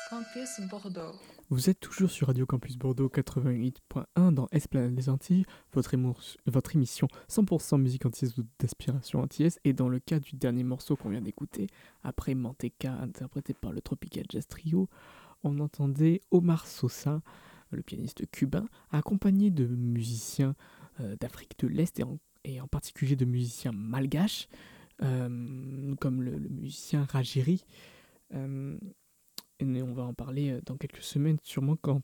Campus 0.08 0.60
Bordeaux. 0.70 1.12
Vous 1.50 1.68
êtes 1.68 1.80
toujours 1.80 2.10
sur 2.10 2.28
Radio 2.28 2.46
Campus 2.46 2.76
Bordeaux 2.76 3.08
88.1 3.08 4.32
dans 4.32 4.46
Esplanade 4.52 4.94
des 4.94 5.08
Antilles, 5.08 5.44
votre 5.72 5.94
émission 6.74 7.08
100% 7.28 7.80
musique 7.80 8.06
antillaise 8.06 8.38
ou 8.38 8.44
d'aspiration 8.58 9.20
antillaise. 9.20 9.58
Et 9.64 9.72
dans 9.72 9.88
le 9.88 9.98
cas 9.98 10.20
du 10.20 10.36
dernier 10.36 10.64
morceau 10.64 10.96
qu'on 10.96 11.10
vient 11.10 11.20
d'écouter, 11.20 11.66
après 12.04 12.34
Manteca, 12.34 12.92
interprété 12.92 13.52
par 13.52 13.72
le 13.72 13.80
Tropical 13.80 14.24
Jazz 14.30 14.46
Trio, 14.46 14.88
on 15.42 15.58
entendait 15.58 16.20
Omar 16.30 16.66
Sosa, 16.66 17.20
le 17.70 17.82
pianiste 17.82 18.30
cubain, 18.30 18.66
accompagné 18.90 19.50
de 19.50 19.66
musiciens 19.66 20.54
euh, 21.00 21.16
d'Afrique 21.20 21.58
de 21.58 21.66
l'Est 21.66 21.98
et 21.98 22.04
en, 22.04 22.18
et 22.46 22.60
en 22.60 22.68
particulier 22.68 23.16
de 23.16 23.24
musiciens 23.24 23.72
malgaches, 23.72 24.48
euh, 25.02 25.94
comme 25.96 26.22
le, 26.22 26.38
musicien 26.38 27.04
Rajiri. 27.04 27.64
Euh, 28.34 28.78
on 29.60 29.92
va 29.92 30.04
en 30.04 30.14
parler 30.14 30.50
euh, 30.52 30.60
dans 30.64 30.76
quelques 30.76 31.02
semaines, 31.02 31.38
sûrement 31.42 31.76
quand 31.76 32.02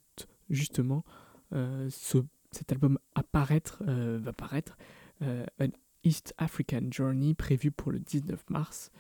justement 0.51 1.05
ce- 1.53 2.25
cet 2.51 2.73
album 2.73 2.99
apparaître, 3.15 3.83
va 3.85 4.33
paraître, 4.33 4.77
An 5.21 5.69
East 6.03 6.35
African 6.39 6.89
Journey, 6.91 7.35
prévu 7.35 7.71
pour 7.71 7.93
le 7.93 8.01
19 8.01 8.43
mars. 8.51 8.91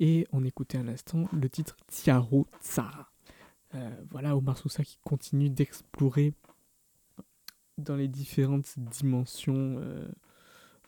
Et 0.00 0.26
on 0.32 0.42
écoutait 0.44 0.78
un 0.78 0.88
instant 0.88 1.28
le 1.32 1.48
titre 1.50 1.76
Tiaro 1.86 2.46
Tsara. 2.62 3.10
Voilà, 4.10 4.36
Omar 4.36 4.56
Sousa 4.56 4.84
qui 4.84 4.98
continue 5.04 5.50
d'explorer 5.50 6.32
dans 7.76 7.96
les 7.96 8.08
différentes 8.08 8.78
dimensions 8.78 9.82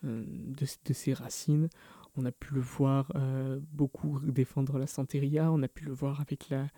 de, 0.02 0.66
de 0.84 0.92
ses 0.92 1.12
racines. 1.12 1.68
On 2.16 2.24
a 2.24 2.32
pu 2.32 2.54
le 2.54 2.60
voir 2.60 3.12
euh, 3.14 3.60
beaucoup 3.72 4.18
défendre 4.20 4.78
la 4.78 4.86
santeria, 4.86 5.52
on 5.52 5.62
a 5.62 5.68
pu 5.68 5.84
le 5.84 5.92
voir 5.92 6.20
avec 6.20 6.48
la, 6.48 6.68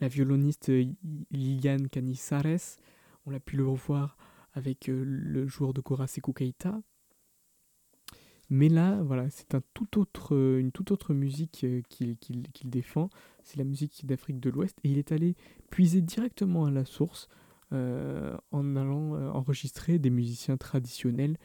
violoniste 0.00 0.70
euh, 0.70 0.84
Liliane 1.30 1.88
Canizares, 1.88 2.78
on 3.24 3.30
l'a 3.30 3.38
pu 3.38 3.56
le 3.56 3.66
revoir 3.66 4.16
avec 4.54 4.88
euh, 4.88 5.04
le 5.04 5.46
joueur 5.46 5.72
de 5.72 5.80
Kora 5.80 6.08
Sekou 6.08 6.32
Keita. 6.32 6.82
Mais 8.50 8.68
là, 8.68 9.00
voilà, 9.02 9.30
c'est 9.30 9.54
un 9.54 9.62
tout 9.72 9.98
autre, 9.98 10.34
euh, 10.34 10.58
une 10.58 10.72
toute 10.72 10.90
autre 10.90 11.14
musique 11.14 11.64
euh, 11.64 11.80
qu'il 11.88 12.18
défend. 12.64 13.08
C'est 13.44 13.56
la 13.56 13.64
musique 13.64 14.04
d'Afrique 14.04 14.40
de 14.40 14.50
l'Ouest. 14.50 14.78
Et 14.84 14.90
il 14.90 14.98
est 14.98 15.10
allé 15.12 15.36
puiser 15.70 16.02
directement 16.02 16.66
à 16.66 16.70
la 16.70 16.84
source 16.84 17.28
euh, 17.72 18.36
en 18.50 18.76
allant 18.76 19.14
euh, 19.14 19.30
enregistrer 19.30 19.98
des 19.98 20.10
musiciens 20.10 20.58
traditionnels 20.58 21.38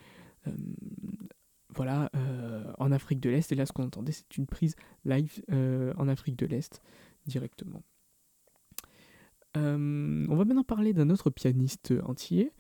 euh, 0.48 0.52
voilà, 1.78 2.10
euh, 2.16 2.74
en 2.80 2.92
Afrique 2.92 3.20
de 3.20 3.30
l'Est. 3.30 3.52
Et 3.52 3.56
là, 3.56 3.66
ce 3.66 3.72
qu'on 3.72 3.84
entendait, 3.86 4.12
c'est 4.12 4.36
une 4.36 4.48
prise 4.48 4.76
live 5.06 5.44
euh, 5.52 5.94
en 5.98 6.08
Afrique 6.08 6.36
de 6.36 6.48
l'Est 6.48 6.82
directement. 7.28 7.84
Euh, 9.56 10.26
on 10.28 10.36
va 10.36 10.44
maintenant 10.44 10.64
parler 10.64 10.94
d'un 10.94 11.10
autre 11.10 11.30
pianiste 11.30 11.94
entier 12.04 12.52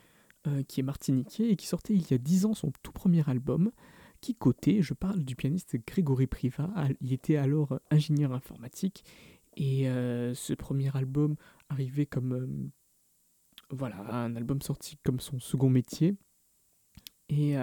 qui 0.70 0.80
est 0.80 0.84
martiniquais 0.84 1.50
et 1.50 1.58
qui 1.58 1.68
sortait 1.68 1.94
il 1.94 2.10
y 2.10 2.14
a 2.14 2.18
10 2.18 2.46
ans 2.46 2.54
son 2.54 2.72
tout 2.82 2.94
premier 2.94 3.28
album. 3.30 3.72
Qui 4.22 4.34
cotait, 4.34 4.82
je 4.82 4.94
parle 4.94 5.26
du 5.26 5.36
pianiste 5.36 5.76
Grégory 5.86 6.26
Priva. 6.26 6.70
Il 7.02 7.12
était 7.12 7.36
alors 7.36 7.82
ingénieur 7.92 8.32
informatique 8.32 9.04
et 9.58 9.84
ce 9.88 10.54
premier 10.54 10.96
album 10.96 11.36
arrivait 11.68 12.06
comme 12.06 12.72
voilà 13.72 14.00
un 14.10 14.38
album 14.38 14.62
sorti 14.62 14.98
comme 15.04 15.20
son 15.20 15.38
second 15.42 15.70
métier. 15.70 16.16
Et 17.28 17.58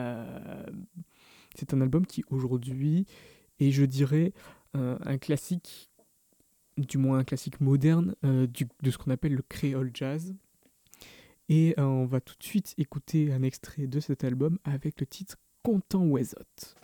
c'est 1.55 1.75
un 1.75 1.81
album 1.81 2.07
qui 2.07 2.25
aujourd'hui 2.31 3.07
est, 3.61 3.71
je 3.71 3.85
dirais, 3.85 4.33
un, 4.75 4.99
un 5.05 5.19
classique, 5.19 5.91
du 6.77 6.99
moins 6.99 7.19
un 7.19 7.25
classique 7.25 7.61
moderne 7.61 8.15
euh, 8.25 8.47
de 8.83 8.91
ce 8.91 8.99
qu'on 8.99 9.11
appelle 9.11 9.35
le 9.35 9.43
créole 9.43 9.91
jazz. 9.95 10.35
Et 11.49 11.75
euh, 11.79 11.85
on 11.85 12.07
va 12.07 12.21
tout 12.21 12.35
de 12.39 12.43
suite 12.45 12.75
écouter 12.79 13.33
un 13.33 13.43
extrait 13.43 13.87
de 13.87 14.01
cet 14.01 14.25
album 14.25 14.59
avec 14.65 15.01
le 15.01 15.07
titre 15.07 15.37
Content 15.63 16.05
Wezot. 16.05 16.75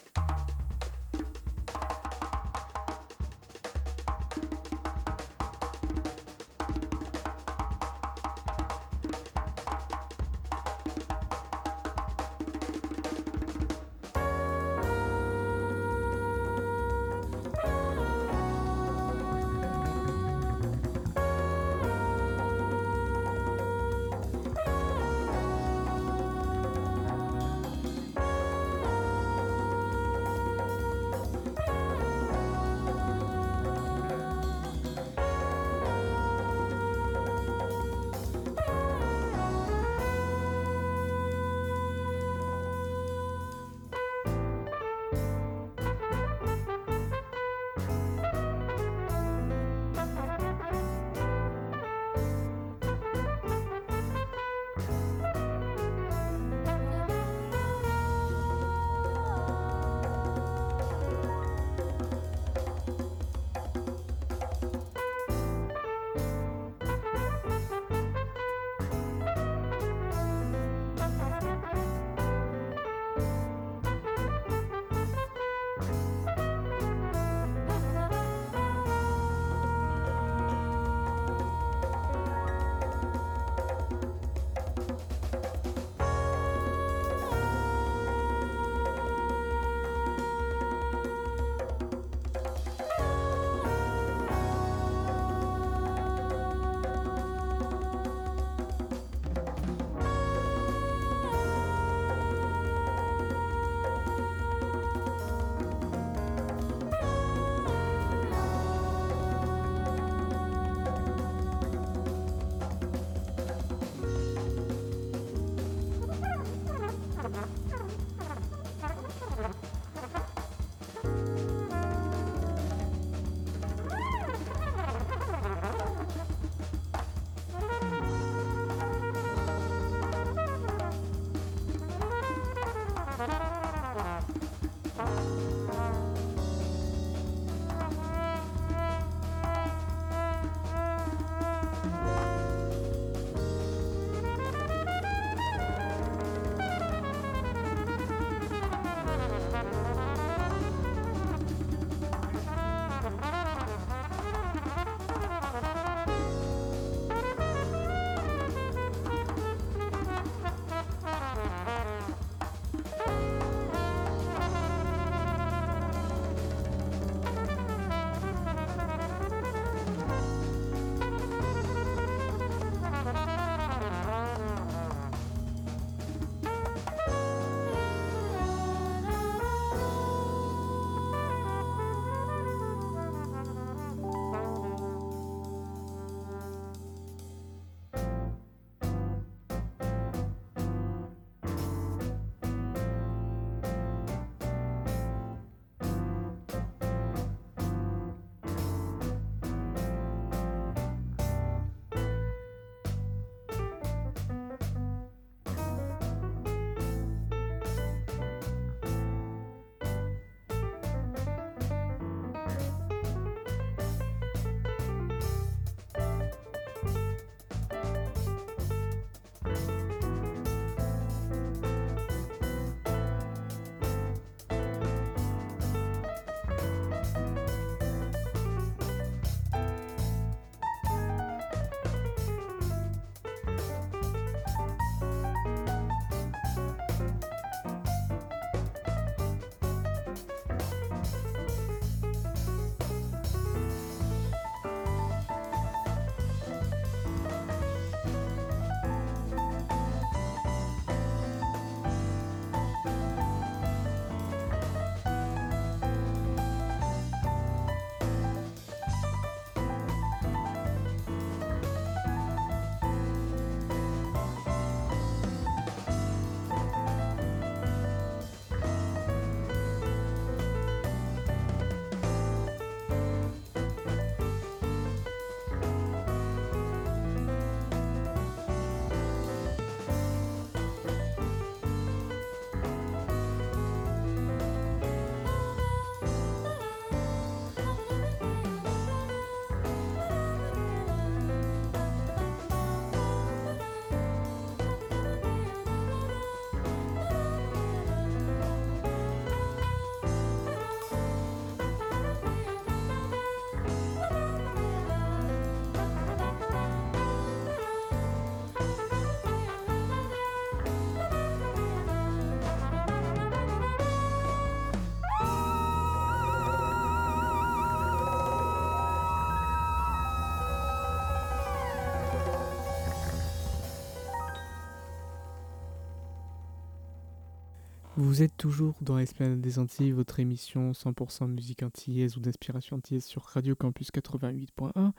Vous 328.01 328.23
êtes 328.23 328.35
toujours 328.39 328.77
dans 328.81 328.99
Esplanade 328.99 329.43
des 329.43 329.59
Antilles, 329.59 329.93
votre 329.93 330.21
émission 330.21 330.73
100% 330.73 331.27
musique 331.27 331.63
antillaise 331.63 332.17
ou 332.17 332.21
d'inspiration 332.21 332.77
antillaise 332.77 333.05
sur 333.05 333.23
Radio 333.25 333.55
Campus 333.55 333.91
88.1. 333.91 334.93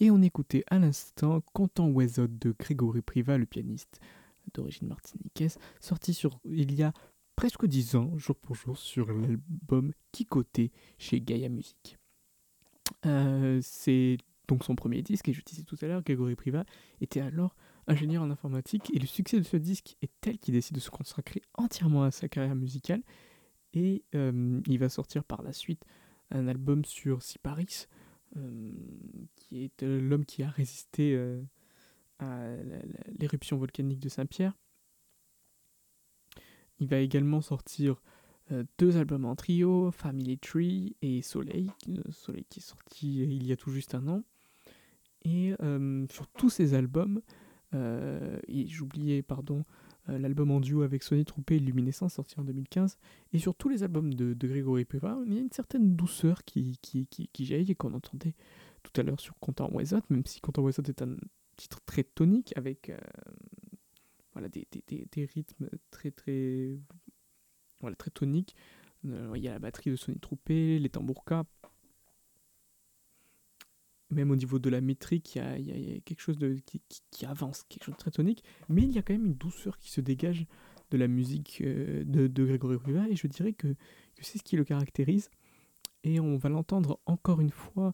Et 0.00 0.10
on 0.10 0.22
écoutait 0.22 0.64
à 0.68 0.78
l'instant 0.78 1.42
Content 1.52 1.86
Wezot 1.90 2.28
de 2.28 2.54
Grégory 2.58 3.02
Priva, 3.02 3.36
le 3.36 3.44
pianiste 3.44 4.00
d'origine 4.54 4.88
martiniquaise, 4.88 5.58
sorti 5.80 6.14
sur, 6.14 6.40
il 6.46 6.72
y 6.72 6.82
a 6.82 6.94
presque 7.36 7.66
10 7.66 7.96
ans, 7.96 8.16
jour 8.16 8.36
pour 8.36 8.56
jour, 8.56 8.78
sur 8.78 9.12
l'album 9.12 9.92
Kikoté 10.12 10.72
chez 10.96 11.20
Gaia 11.20 11.50
Music. 11.50 11.98
Euh, 13.04 13.60
c'est 13.62 14.16
donc 14.48 14.64
son 14.64 14.76
premier 14.76 15.02
disque, 15.02 15.28
et 15.28 15.34
je 15.34 15.42
disais 15.42 15.64
tout 15.64 15.76
à 15.82 15.88
l'heure, 15.88 16.02
Grégory 16.02 16.36
Priva 16.36 16.64
était 17.02 17.20
alors 17.20 17.54
ingénieur 17.86 18.22
en 18.22 18.30
informatique, 18.30 18.90
et 18.94 18.98
le 18.98 19.06
succès 19.06 19.38
de 19.38 19.44
ce 19.44 19.56
disque 19.56 19.96
est 20.02 20.10
tel 20.20 20.38
qu'il 20.38 20.54
décide 20.54 20.76
de 20.76 20.80
se 20.80 20.90
consacrer 20.90 21.42
entièrement 21.54 22.02
à 22.02 22.10
sa 22.10 22.28
carrière 22.28 22.56
musicale, 22.56 23.02
et 23.76 24.02
euh, 24.14 24.60
il 24.66 24.78
va 24.78 24.88
sortir 24.88 25.22
par 25.22 25.42
la 25.42 25.52
suite 25.52 25.84
un 26.30 26.48
album 26.48 26.84
sur 26.84 27.22
Siparis, 27.22 27.86
euh, 28.36 28.72
qui 29.36 29.62
est 29.62 29.82
euh, 29.82 30.00
l'homme 30.00 30.24
qui 30.24 30.42
a 30.42 30.48
résisté 30.48 31.16
à 32.18 32.48
l'éruption 33.18 33.58
volcanique 33.58 34.00
de 34.00 34.08
Saint-Pierre. 34.08 34.54
Il 36.78 36.88
va 36.88 36.98
également 36.98 37.40
sortir 37.40 38.02
deux 38.78 38.96
albums 38.96 39.24
en 39.24 39.36
trio, 39.36 39.90
Family 39.90 40.38
Tree 40.38 40.96
et 41.02 41.20
Soleil, 41.20 41.70
Soleil 42.10 42.46
qui 42.48 42.60
est 42.60 42.62
sorti 42.62 43.22
il 43.22 43.46
y 43.46 43.52
a 43.52 43.56
tout 43.56 43.70
juste 43.70 43.94
un 43.94 44.06
an. 44.08 44.22
Et 45.22 45.54
sur 46.08 46.26
tous 46.28 46.48
ces 46.48 46.72
albums, 46.74 47.20
et 48.48 48.66
j'oubliais, 48.66 49.22
pardon, 49.22 49.64
euh, 50.08 50.18
l'album 50.18 50.50
en 50.52 50.60
duo 50.60 50.82
avec 50.82 51.02
Sony 51.02 51.24
Troupé 51.24 51.58
Luminescence 51.58 52.14
sorti 52.14 52.38
en 52.38 52.44
2015. 52.44 52.98
Et 53.32 53.38
sur 53.38 53.54
tous 53.54 53.68
les 53.68 53.82
albums 53.82 54.14
de, 54.14 54.34
Grégory 54.46 54.84
Priva, 54.84 55.18
il 55.26 55.34
y 55.34 55.38
a 55.38 55.40
une 55.40 55.50
certaine 55.50 55.96
douceur 55.96 56.44
qui, 56.44 56.78
qui, 56.80 57.06
qui, 57.06 57.44
jaillit 57.44 57.72
et 57.72 57.74
qu'on 57.74 57.92
entendait 57.94 58.34
tout 58.82 59.00
à 59.00 59.02
l'heure 59.02 59.20
sur 59.20 59.38
Content 59.40 59.68
Wezot, 59.72 60.02
même 60.10 60.24
si 60.24 60.40
Content 60.40 60.62
Wezot 60.62 60.84
est 60.84 61.02
un 61.02 61.16
titre 61.56 61.80
très 61.86 62.04
tonique 62.04 62.52
avec 62.56 62.90
euh, 62.90 62.98
voilà, 64.32 64.48
des, 64.48 64.68
des, 64.70 65.08
des, 65.10 65.24
rythmes 65.24 65.68
très 65.90 66.10
très 66.10 66.78
voilà, 67.80 67.96
très 67.96 68.10
toniques. 68.10 68.54
Euh, 69.06 69.32
Il 69.34 69.42
y 69.42 69.48
a 69.48 69.52
la 69.52 69.58
batterie 69.58 69.90
de 69.90 69.96
Sony 69.96 70.18
Troupé, 70.18 70.78
les 70.78 70.88
tambourkas. 70.88 71.44
Même 74.10 74.30
au 74.30 74.36
niveau 74.36 74.58
de 74.58 74.70
la 74.70 74.80
métrique, 74.80 75.34
il 75.34 75.66
y 75.66 75.96
a, 75.96 76.00
quelque 76.00 76.20
chose 76.20 76.38
qui, 77.10 77.26
avance, 77.26 77.64
quelque 77.68 77.84
chose 77.84 77.94
de 77.94 77.98
très 77.98 78.10
tonique. 78.10 78.44
Mais 78.68 78.82
il 78.82 78.92
y 78.92 78.98
a 78.98 79.02
quand 79.02 79.14
même 79.14 79.26
une 79.26 79.34
douceur 79.34 79.78
qui 79.78 79.90
se 79.90 80.00
dégage 80.00 80.46
de 80.90 80.98
la 80.98 81.08
musique 81.08 81.60
euh, 81.64 82.04
de, 82.04 82.44
Grégory 82.44 82.78
Priva 82.78 83.08
et 83.08 83.16
je 83.16 83.26
dirais 83.26 83.52
que, 83.52 83.74
c'est 84.20 84.38
ce 84.38 84.44
qui 84.44 84.56
le 84.56 84.64
caractérise. 84.64 85.30
Et 86.04 86.20
on 86.20 86.36
va 86.36 86.48
l'entendre 86.48 87.00
encore 87.06 87.40
une 87.40 87.50
fois 87.50 87.92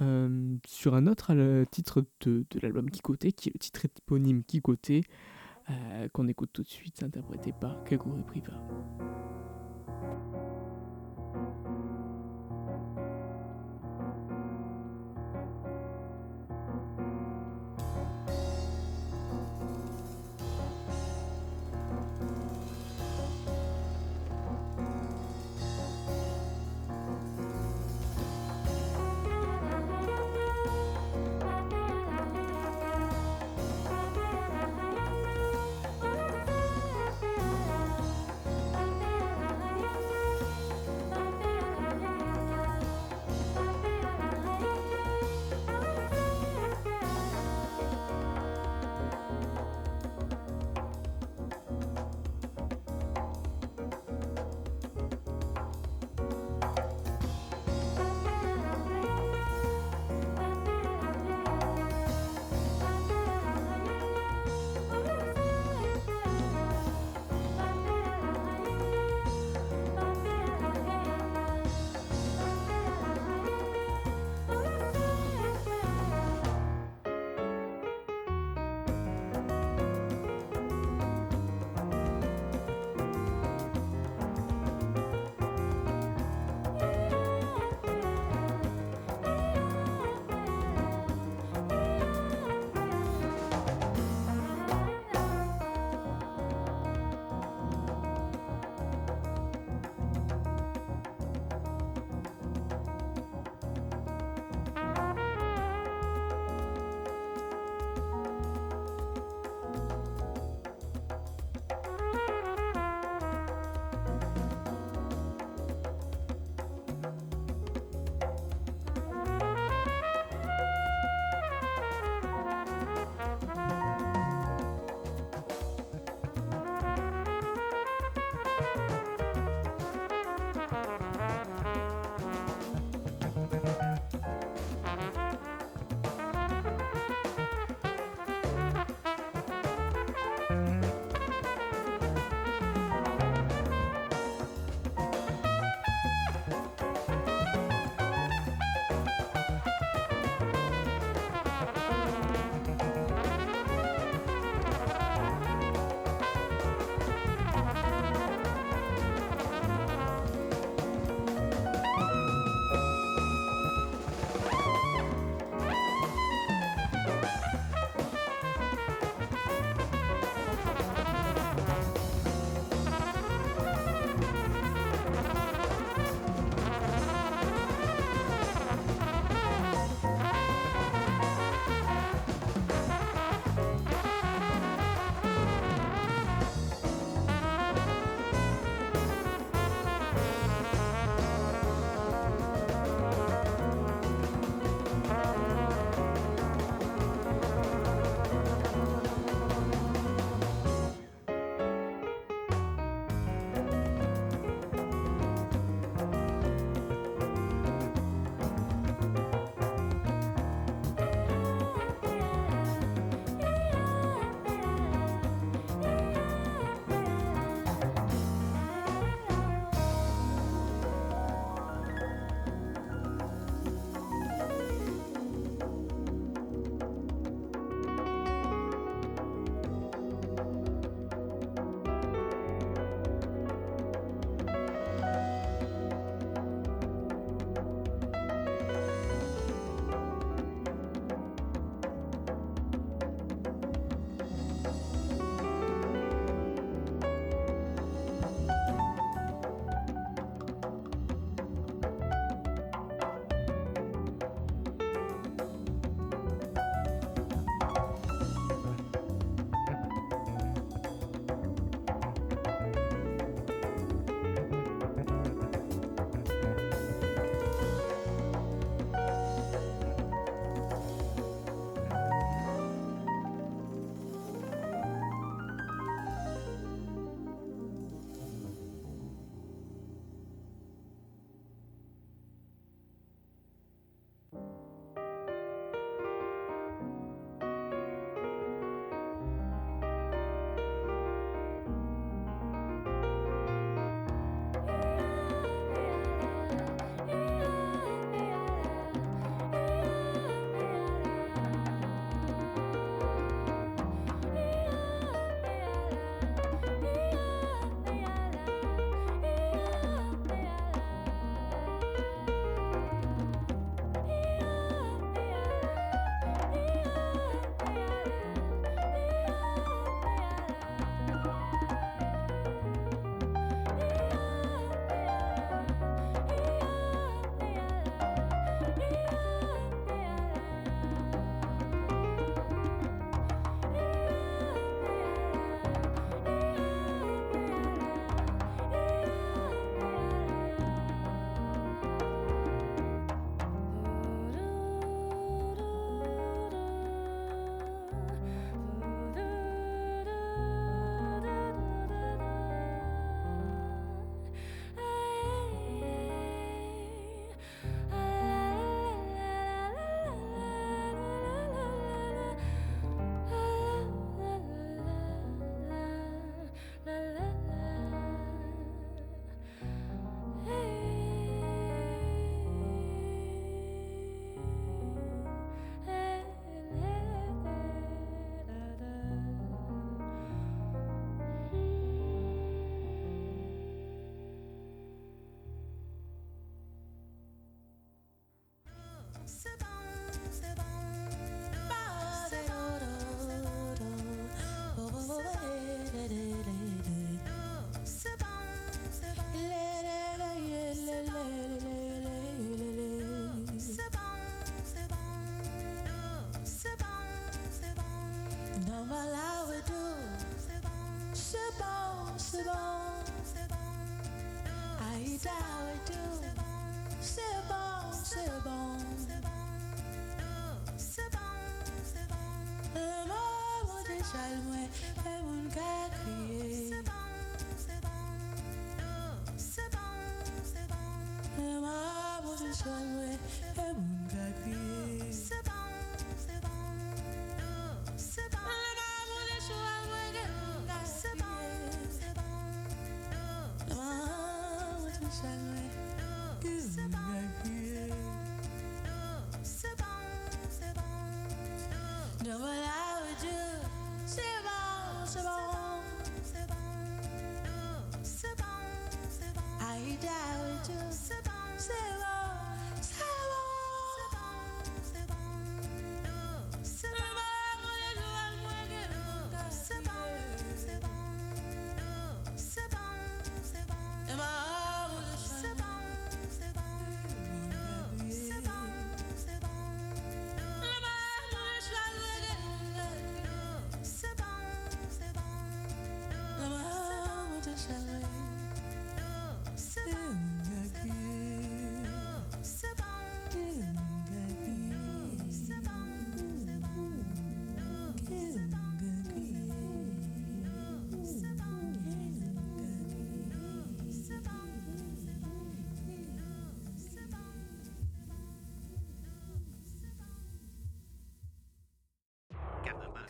euh, 0.00 0.56
sur 0.66 0.94
un 0.94 1.06
autre 1.06 1.34
titre 1.70 2.06
de, 2.20 2.46
de 2.50 2.60
l'album 2.60 2.90
Kikoté, 2.90 3.32
qui 3.32 3.50
est 3.50 3.52
le 3.54 3.58
titre 3.58 3.84
éponyme 3.84 4.42
Kikoté, 4.44 5.02
euh, 5.70 6.08
qu'on 6.08 6.26
écoute 6.28 6.50
tout 6.52 6.62
de 6.62 6.68
suite, 6.68 7.02
interprété 7.02 7.52
par 7.52 7.84
Grégory 7.84 8.22
Priva. 8.22 8.54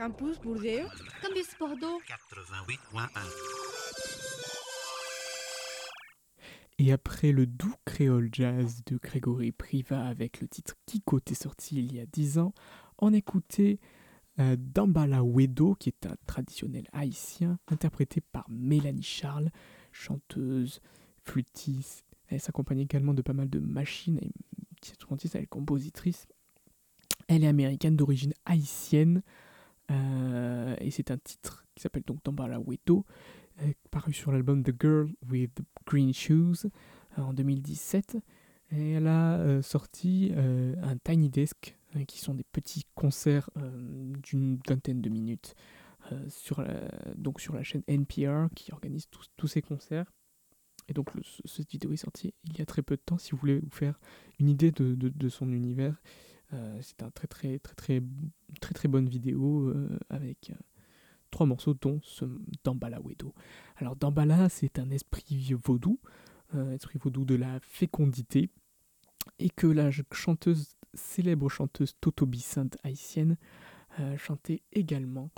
Campus 0.01 0.40
Bordeaux. 0.40 0.88
Campus 1.22 1.48
Bordeaux. 1.59 2.01
88.1. 2.09 3.09
Et 6.78 6.90
après 6.90 7.32
le 7.32 7.46
doux 7.46 7.74
créole 7.84 8.30
jazz 8.32 8.80
de 8.86 8.96
Grégory 8.96 9.53
Priva 9.53 10.07
avec 10.07 10.40
le 10.40 10.48
titre 10.48 10.74
Kiko 10.86 11.20
est 11.26 11.34
sorti 11.34 11.76
il 11.76 11.94
y 11.94 12.01
a 12.01 12.07
10 12.07 12.38
ans, 12.38 12.55
on 12.96 13.12
écoutait 13.12 13.78
euh, 14.38 14.57
Dambala 14.59 15.22
Wedo, 15.22 15.74
qui 15.74 15.90
est 15.90 16.07
un 16.07 16.16
traditionnel 16.26 16.86
haïtien, 16.94 17.59
interprété 17.68 18.22
par 18.22 18.46
Mélanie 18.48 19.03
Charles, 19.03 19.51
chanteuse, 19.92 20.80
flûtiste. 21.24 22.07
Elle 22.28 22.40
s'accompagne 22.40 22.80
également 22.80 23.12
de 23.12 23.20
pas 23.20 23.34
mal 23.34 23.51
de 23.51 23.59
machines, 23.59 24.16
et 24.16 24.32
elle 25.34 25.42
est 25.42 25.46
compositrice. 25.46 26.26
Elle 27.28 27.44
est 27.44 27.48
américaine 27.48 27.96
d'origine 27.96 28.32
haïtienne, 28.46 29.22
euh, 29.91 30.76
et 30.78 30.91
c'est 30.91 31.11
un 31.11 31.18
titre 31.18 31.66
qui 31.74 31.82
s'appelle 31.82 32.05
donc 32.07 32.22
Dambala 32.24 32.61
Wedo, 32.61 33.05
euh, 33.62 33.72
paru 33.91 34.12
sur 34.12 34.32
l'album 34.32 34.62
The 34.62 34.72
Girl 34.80 35.11
with 35.28 35.59
Green 35.86 36.12
Shoes 36.12 36.66
euh, 37.18 37.22
en 37.22 37.32
2017. 37.32 38.18
Et 38.72 38.93
elle 38.93 39.09
a 39.09 39.62
sorti 39.62 40.32
un 40.36 40.97
Tiny 41.03 41.28
Desk, 41.28 41.76
qui 42.07 42.20
sont 42.20 42.34
des 42.34 42.45
petits 42.45 42.84
concerts 42.95 43.51
d'une 43.57 44.61
vingtaine 44.64 45.01
de 45.01 45.09
minutes, 45.09 45.57
sur, 46.28 46.62
la, 46.62 46.88
donc 47.16 47.41
sur 47.41 47.53
la 47.53 47.64
chaîne 47.64 47.82
NPR 47.88 48.47
qui 48.55 48.72
organise 48.72 49.09
tous, 49.11 49.49
ces 49.49 49.61
concerts. 49.61 50.12
Et 50.86 50.93
donc 50.93 51.09
cette 51.47 51.68
vidéo 51.68 51.91
est 51.91 51.97
sortie 51.97 52.32
il 52.45 52.57
y 52.57 52.62
a 52.62 52.64
très 52.64 52.82
peu 52.82 52.95
de 52.95 53.03
temps. 53.05 53.18
Si 53.18 53.32
vous 53.32 53.38
voulez 53.38 53.59
vous 53.59 53.70
faire 53.70 53.99
une 54.38 54.49
idée 54.49 54.70
de, 54.70 55.28
son 55.28 55.51
univers, 55.51 56.01
c'est 56.80 57.03
un 57.03 57.11
très 57.11 57.26
très 57.26 57.59
très 57.59 57.74
très 57.74 58.03
très 58.61 58.74
très 58.74 58.88
bonne 58.88 59.09
vidéo 59.09 59.68
euh, 59.68 59.98
avec 60.09 60.51
euh, 60.51 60.55
trois 61.30 61.46
morceaux 61.46 61.74
dont 61.74 62.01
ce 62.03 62.24
Dambala 62.64 63.01
Wedo. 63.01 63.34
Alors 63.76 63.96
Dambala 63.96 64.48
c'est 64.48 64.78
un 64.78 64.90
esprit 64.90 65.55
vaudou, 65.64 66.01
euh, 66.55 66.74
esprit 66.74 66.98
vaudou 66.98 67.24
de 67.24 67.34
la 67.34 67.61
fécondité, 67.61 68.51
et 69.38 69.51
que 69.51 69.66
la 69.66 69.90
chanteuse, 70.12 70.76
célèbre 70.94 71.48
chanteuse 71.48 71.94
Totobi 72.01 72.40
Sainte 72.40 72.76
haïtienne 72.82 73.36
euh, 73.98 74.16
chantait 74.16 74.62
également. 74.72 75.30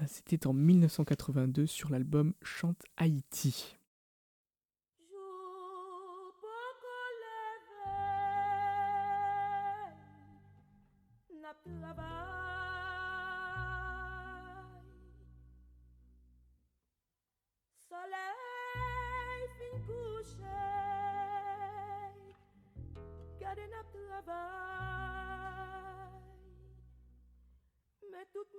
Euh, 0.00 0.04
C'était 0.06 0.46
en 0.46 0.52
1982 0.52 1.66
sur 1.66 1.90
l'album 1.90 2.32
Chante 2.42 2.82
Haïti. 2.96 3.77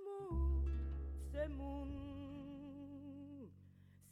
mon, 0.06 0.64
c'est 1.32 1.50
mon, 1.50 1.88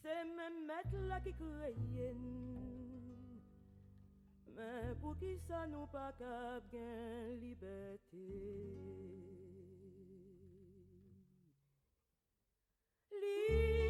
c'est 0.02 0.26
même 0.26 0.66
mettre 0.66 0.98
là 1.08 1.20
qui 1.20 1.34
crayenne. 1.34 2.58
Mais 4.56 4.96
pour 5.02 5.18
qui 5.18 5.38
ça 5.48 5.68
nous 5.68 5.86
pas 5.88 6.12
qu'à 6.14 6.60
bien 6.72 7.28
liberté? 7.40 8.18
Liberté. 13.12 13.87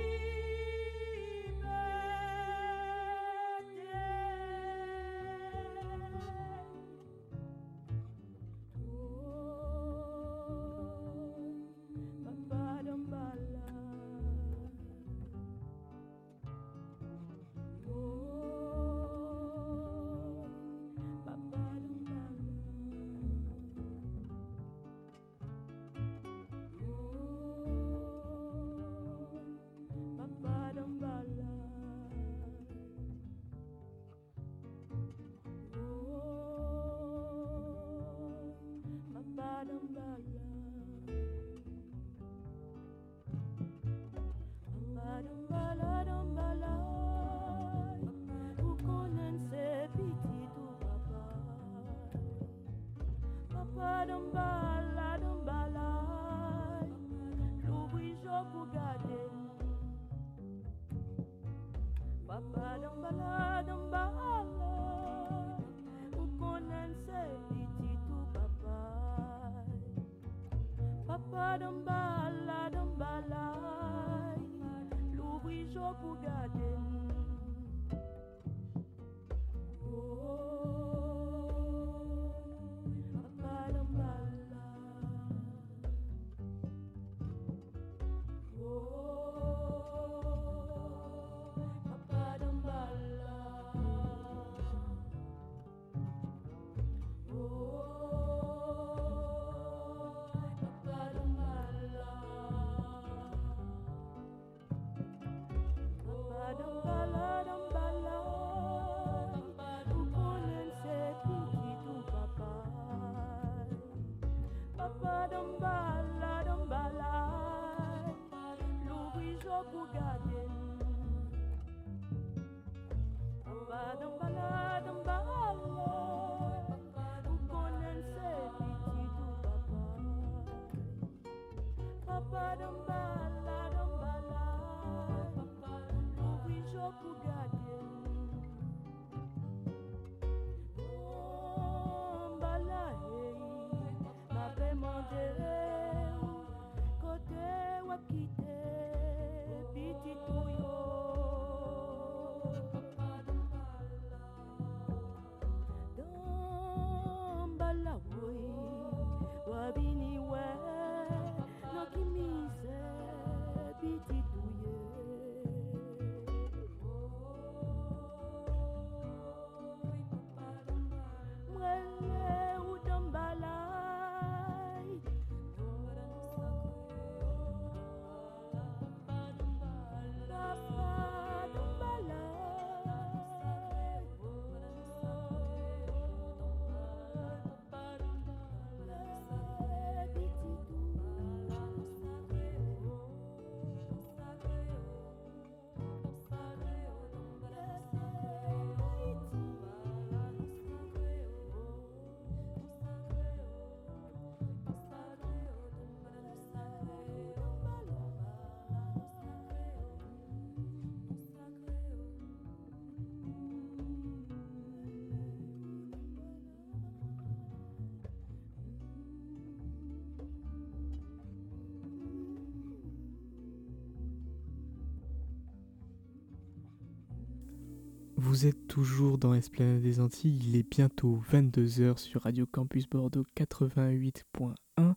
Toujours 228.67 229.17
dans 229.17 229.33
Esplanade 229.33 229.81
des 229.81 229.99
Antilles, 229.99 230.39
il 230.45 230.55
est 230.55 230.69
bientôt 230.69 231.23
22h 231.31 231.97
sur 231.97 232.23
Radio 232.23 232.45
Campus 232.45 232.87
Bordeaux 232.87 233.25
88.1 233.35 234.93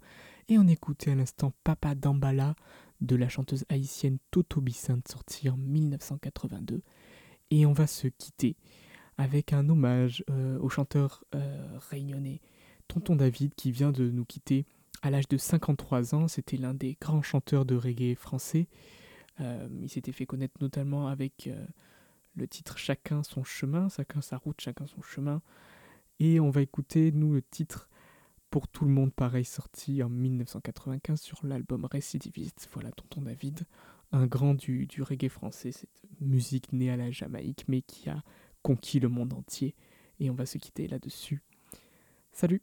et 0.49 0.59
on 0.59 0.67
écoutait 0.67 1.13
à 1.13 1.15
l'instant 1.15 1.53
Papa 1.63 1.95
Dambala 1.95 2.57
de 3.01 3.15
la 3.15 3.29
chanteuse 3.29 3.65
haïtienne 3.69 4.19
Toto 4.33 4.61
Bissint 4.61 5.01
sortie 5.09 5.49
en 5.49 5.57
1982 5.57 6.83
et 7.53 7.65
on 7.65 7.73
va 7.73 7.87
se 7.87 8.09
quitter 8.09 8.57
avec 9.17 9.53
un 9.53 9.69
hommage 9.69 10.25
euh, 10.31 10.59
au 10.59 10.69
chanteur 10.69 11.23
euh, 11.37 11.79
réunionnais 11.91 12.41
Tonton 12.89 13.15
David 13.15 13.55
qui 13.55 13.71
vient 13.71 13.93
de 13.93 14.11
nous 14.11 14.25
quitter 14.25 14.67
à 15.03 15.11
l'âge 15.11 15.29
de 15.29 15.37
53 15.37 16.15
ans, 16.15 16.29
c'était 16.29 16.57
l'un 16.57 16.75
des 16.75 16.99
grands 17.01 17.23
chanteurs 17.23 17.65
de 17.65 17.77
reggae 17.77 18.17
français, 18.17 18.67
Euh, 19.41 19.69
il 19.81 19.89
s'était 19.89 20.13
fait 20.13 20.27
connaître 20.27 20.61
notamment 20.61 21.07
avec 21.07 21.49
le 22.41 22.49
titre 22.49 22.79
Chacun 22.79 23.23
son 23.23 23.45
chemin, 23.45 23.89
chacun 23.89 24.21
sa 24.21 24.39
route, 24.39 24.61
chacun 24.61 24.87
son 24.87 25.03
chemin. 25.03 25.43
Et 26.19 26.41
on 26.41 26.51
va 26.51 26.63
écouter, 26.63 27.13
nous, 27.13 27.33
le 27.33 27.43
titre 27.43 27.89
Pour 28.51 28.67
tout 28.67 28.85
le 28.85 28.91
monde 28.91 29.13
pareil, 29.13 29.45
sorti 29.45 30.03
en 30.03 30.09
1995 30.09 31.21
sur 31.21 31.47
l'album 31.47 31.85
Récidiviste. 31.85 32.69
Voilà, 32.73 32.91
Tonton 32.93 33.23
David, 33.23 33.61
un 34.13 34.27
grand 34.27 34.55
du, 34.55 34.87
du 34.87 35.03
reggae 35.03 35.29
français, 35.29 35.73
cette 35.73 36.03
musique 36.21 36.73
née 36.73 36.91
à 36.91 36.97
la 36.97 37.11
Jamaïque, 37.11 37.65
mais 37.69 37.83
qui 37.83 38.11
a 38.11 38.23
conquis 38.63 39.01
le 39.01 39.09
monde 39.09 39.33
entier. 39.33 39.75
Et 40.19 40.31
on 40.31 40.35
va 40.35 40.47
se 40.47 40.59
quitter 40.59 40.89
là-dessus. 40.89 41.43
Salut 42.33 42.63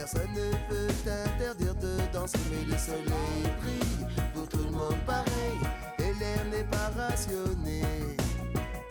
Personne 0.00 0.32
ne 0.32 0.50
peut 0.66 0.90
t'interdire 1.04 1.74
de 1.74 2.10
danser 2.10 2.38
Mais 2.50 2.64
le 2.64 2.78
soleil 2.78 3.42
brille 3.60 4.06
pour 4.32 4.48
tout 4.48 4.64
le 4.64 4.70
monde 4.70 4.96
pareil 5.06 5.60
Et 5.98 6.18
l'air 6.18 6.42
n'est 6.50 6.64
pas 6.64 6.90
rationné. 6.96 7.82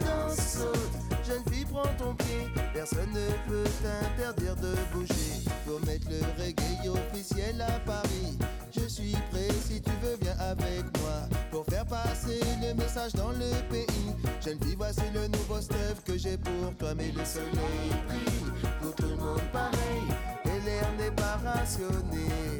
Danse, 0.02 0.38
saute, 0.38 1.26
jeune 1.28 1.42
fille 1.52 1.66
prends 1.66 1.90
ton 1.98 2.14
pied. 2.14 2.46
Personne 2.76 3.10
ne 3.10 3.28
peut 3.50 3.68
t'interdire 3.82 4.56
de 4.58 4.76
bouger. 4.94 5.50
Pour 5.66 5.84
mettre 5.88 6.08
le 6.12 6.20
reggae 6.40 6.88
officiel 6.88 7.60
à 7.60 7.80
Paris. 7.80 8.38
Je 8.72 8.88
suis 8.88 9.16
prêt 9.32 9.50
si 9.68 9.82
tu 9.82 9.92
veux 10.04 10.16
bien 10.18 10.36
avec 10.38 10.84
moi. 11.00 11.28
Pour 11.50 11.66
faire 11.66 11.88
passer 11.88 12.40
le 12.62 12.76
message 12.76 13.14
dans 13.14 13.32
le 13.32 13.50
pays. 13.72 14.14
Jeune 14.46 14.60
fille 14.62 14.76
voici 14.78 15.02
le 15.16 15.28
nouveau 15.28 15.60
stuff 15.60 16.04
que 16.06 16.20
j'ai 16.20 16.38
pour 16.38 16.76
toi. 16.78 16.94
Mais 16.96 17.12
le 17.18 17.26
soleil 17.26 17.90
brille 18.08 18.70
pour 18.80 18.94
tout 18.94 19.10
le 19.10 19.16
monde 19.16 19.42
pareil 19.52 20.29
L'air 20.66 20.92
n'est 20.98 21.12
pas 21.12 21.38
rationné 21.44 22.60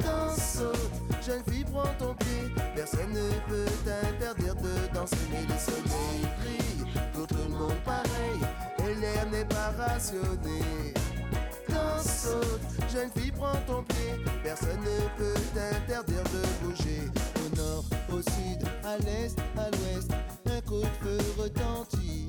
Danse, 0.00 0.56
saute, 0.58 1.24
jeune 1.24 1.42
fille 1.48 1.64
prends 1.64 1.94
ton 1.98 2.14
pied. 2.14 2.50
Personne 2.74 3.12
ne 3.12 3.30
peut 3.48 3.70
t'interdire 3.84 4.56
de 4.56 4.94
danser 4.94 5.16
Mais 5.30 5.42
le 5.42 5.58
soleil 5.58 6.26
brille. 6.40 6.92
Pour 7.12 7.26
tout 7.28 7.36
le 7.48 7.54
monde 7.56 7.78
pareil 7.84 8.40
Et 8.80 8.94
l'air 9.00 9.26
n'est 9.30 9.44
pas 9.44 9.72
rationné 9.78 10.94
Danse, 11.68 12.24
saute, 12.24 12.90
jeune 12.92 13.10
fille 13.16 13.30
prends 13.32 13.60
ton 13.66 13.84
pied. 13.84 14.24
Personne 14.42 14.80
ne 14.80 15.18
peut 15.18 15.40
t'interdire 15.54 16.24
de 16.24 16.66
bouger. 16.66 17.08
Au 17.36 17.56
nord, 17.56 17.84
au 18.12 18.20
sud, 18.20 18.66
à 18.84 18.98
l'est, 18.98 19.38
à 19.56 19.70
l'ouest 19.70 20.10
Un 20.46 20.60
coup 20.62 20.80
de 20.80 21.08
feu 21.08 21.18
retentit. 21.38 22.28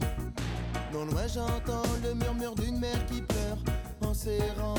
Non 0.94 1.06
loin 1.06 1.26
j'entends 1.28 1.82
le 2.04 2.14
murmure 2.14 2.54
d'une 2.54 2.78
mère 2.78 3.04
qui 3.08 3.22
serrant 4.24 4.76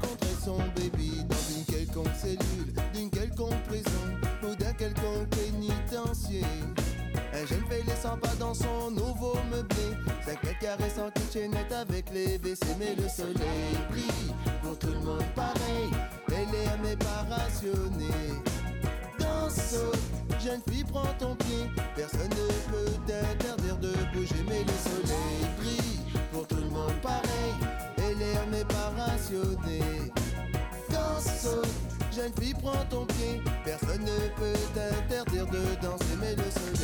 contre 0.00 0.28
son 0.42 0.58
baby 0.74 1.24
Dans 1.28 1.56
une 1.56 1.64
quelconque 1.64 2.14
cellule, 2.16 2.72
d'une 2.94 3.10
quelconque 3.10 3.62
prison 3.64 4.06
Ou 4.42 4.54
d'un 4.54 4.72
quelconque 4.72 5.28
pénitencier. 5.30 6.44
Un 7.34 7.46
jeune 7.46 7.64
fait 7.68 7.82
les 7.86 7.96
100 7.96 8.16
pas 8.18 8.34
dans 8.40 8.54
son 8.54 8.90
nouveau 8.90 9.34
meublé. 9.50 9.88
5 10.24 10.42
mètres 10.44 10.58
carrés 10.60 10.90
sans 10.94 11.10
kitchenette 11.10 11.72
avec 11.72 12.10
les 12.12 12.38
WC 12.38 12.64
Mais 12.78 12.94
le 12.94 13.08
soleil 13.08 13.74
brille 13.90 14.32
pour 14.62 14.78
tout 14.78 14.88
le 14.88 15.00
monde 15.00 15.24
pareil. 15.34 15.90
Et 16.28 16.52
l'air 16.52 16.78
n'est 16.82 16.96
pas 16.96 17.26
rationné 17.28 18.12
Danse, 19.18 19.76
jeune 20.42 20.60
fille 20.70 20.84
prends 20.84 21.14
ton 21.18 21.34
pied. 21.36 21.70
Personne 21.94 22.30
ne 22.30 22.72
peut 22.72 22.92
t'interdire 23.06 23.76
de 23.78 23.92
bouger 24.14 24.44
Mais 24.48 24.60
le 24.64 24.90
soleil 24.90 25.05
jeune 32.16 32.32
fille 32.40 32.54
prends 32.54 32.84
ton 32.88 33.04
pied. 33.06 33.40
Personne 33.64 34.02
ne 34.02 34.28
peut 34.36 34.58
t'interdire 34.74 35.46
de 35.46 35.82
danser 35.82 36.16
Mais 36.18 36.34
le 36.34 36.50
soleil 36.50 36.75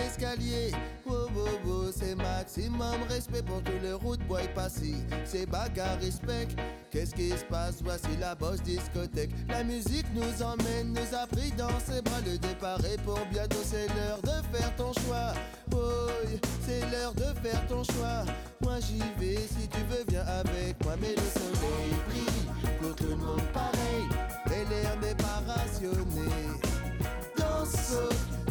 d'escalier. 0.00 0.72
Wow, 1.06 1.28
wow, 1.34 1.58
wow, 1.64 1.92
c'est 1.92 2.14
maximum 2.14 3.02
respect 3.08 3.42
pour 3.42 3.62
tout 3.62 3.78
le 3.82 3.96
route 3.96 4.20
boy 4.26 4.48
passé 4.54 4.94
C'est 5.24 5.46
bagarre 5.46 5.98
respect. 6.00 6.48
Qu'est-ce 6.90 7.14
qui 7.14 7.30
se 7.30 7.44
passe? 7.44 7.82
Voici 7.82 8.16
la 8.18 8.34
bosse 8.34 8.62
discothèque. 8.62 9.30
La 9.48 9.64
musique 9.64 10.06
nous 10.14 10.42
emmène, 10.42 10.92
nous 10.92 11.16
a 11.16 11.26
pris 11.26 11.50
dans 11.56 11.78
ses 11.80 12.02
bras. 12.02 12.20
Le 12.24 12.38
départ 12.38 12.84
est 12.84 13.00
pour 13.02 13.20
bientôt 13.30 13.62
c'est 13.64 13.88
l'heure 13.88 14.20
de 14.22 14.56
faire 14.56 14.74
ton 14.76 14.92
choix. 15.04 15.32
Boy, 15.68 16.40
c'est 16.66 16.80
l'heure 16.90 17.14
de 17.14 17.34
faire 17.42 17.66
ton 17.68 17.82
choix. 17.84 18.24
Moi 18.60 18.76
j'y 18.80 18.98
vais 19.18 19.36
si 19.36 19.68
tu 19.68 19.80
veux 19.90 20.04
viens 20.08 20.26
avec 20.26 20.82
moi. 20.84 20.94
Mais 21.00 21.14
le 21.14 21.28
soleil 21.40 21.92
brille 22.08 22.78
pour 22.80 22.94
tout 22.96 23.10
le 23.10 23.16
monde 23.16 23.42
pareil. 23.52 24.06
Et 24.46 24.68
l'air 24.70 24.96
n'est 25.00 25.14
pas 25.14 25.42
rationné 25.46 26.49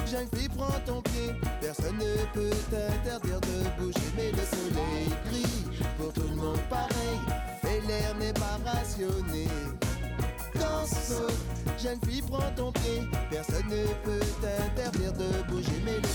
jeune 0.09 0.27
fille 0.35 0.49
prends 0.49 0.79
ton 0.85 1.01
pied, 1.01 1.31
personne 1.61 1.97
ne 1.97 2.25
peut 2.33 2.55
t'interdire 2.71 3.39
de 3.41 3.81
bouger. 3.81 3.99
Mais 4.15 4.31
le 4.31 4.37
soleil 4.37 5.09
brille 5.25 5.79
pour 5.97 6.13
tout 6.13 6.27
le 6.27 6.35
monde 6.35 6.59
pareil, 6.69 7.19
et 7.63 7.87
l'air 7.87 8.15
n'est 8.19 8.33
pas 8.33 8.57
rationné. 8.65 9.47
Danse, 10.55 11.13
jeune 11.81 11.99
fille, 12.05 12.23
prends 12.23 12.51
ton 12.55 12.71
pied, 12.71 13.03
personne 13.29 13.67
ne 13.69 13.85
peut 14.03 14.25
t'interdire 14.41 15.13
de 15.13 15.51
bouger. 15.51 15.81
Mais 15.85 15.97
le 15.97 16.07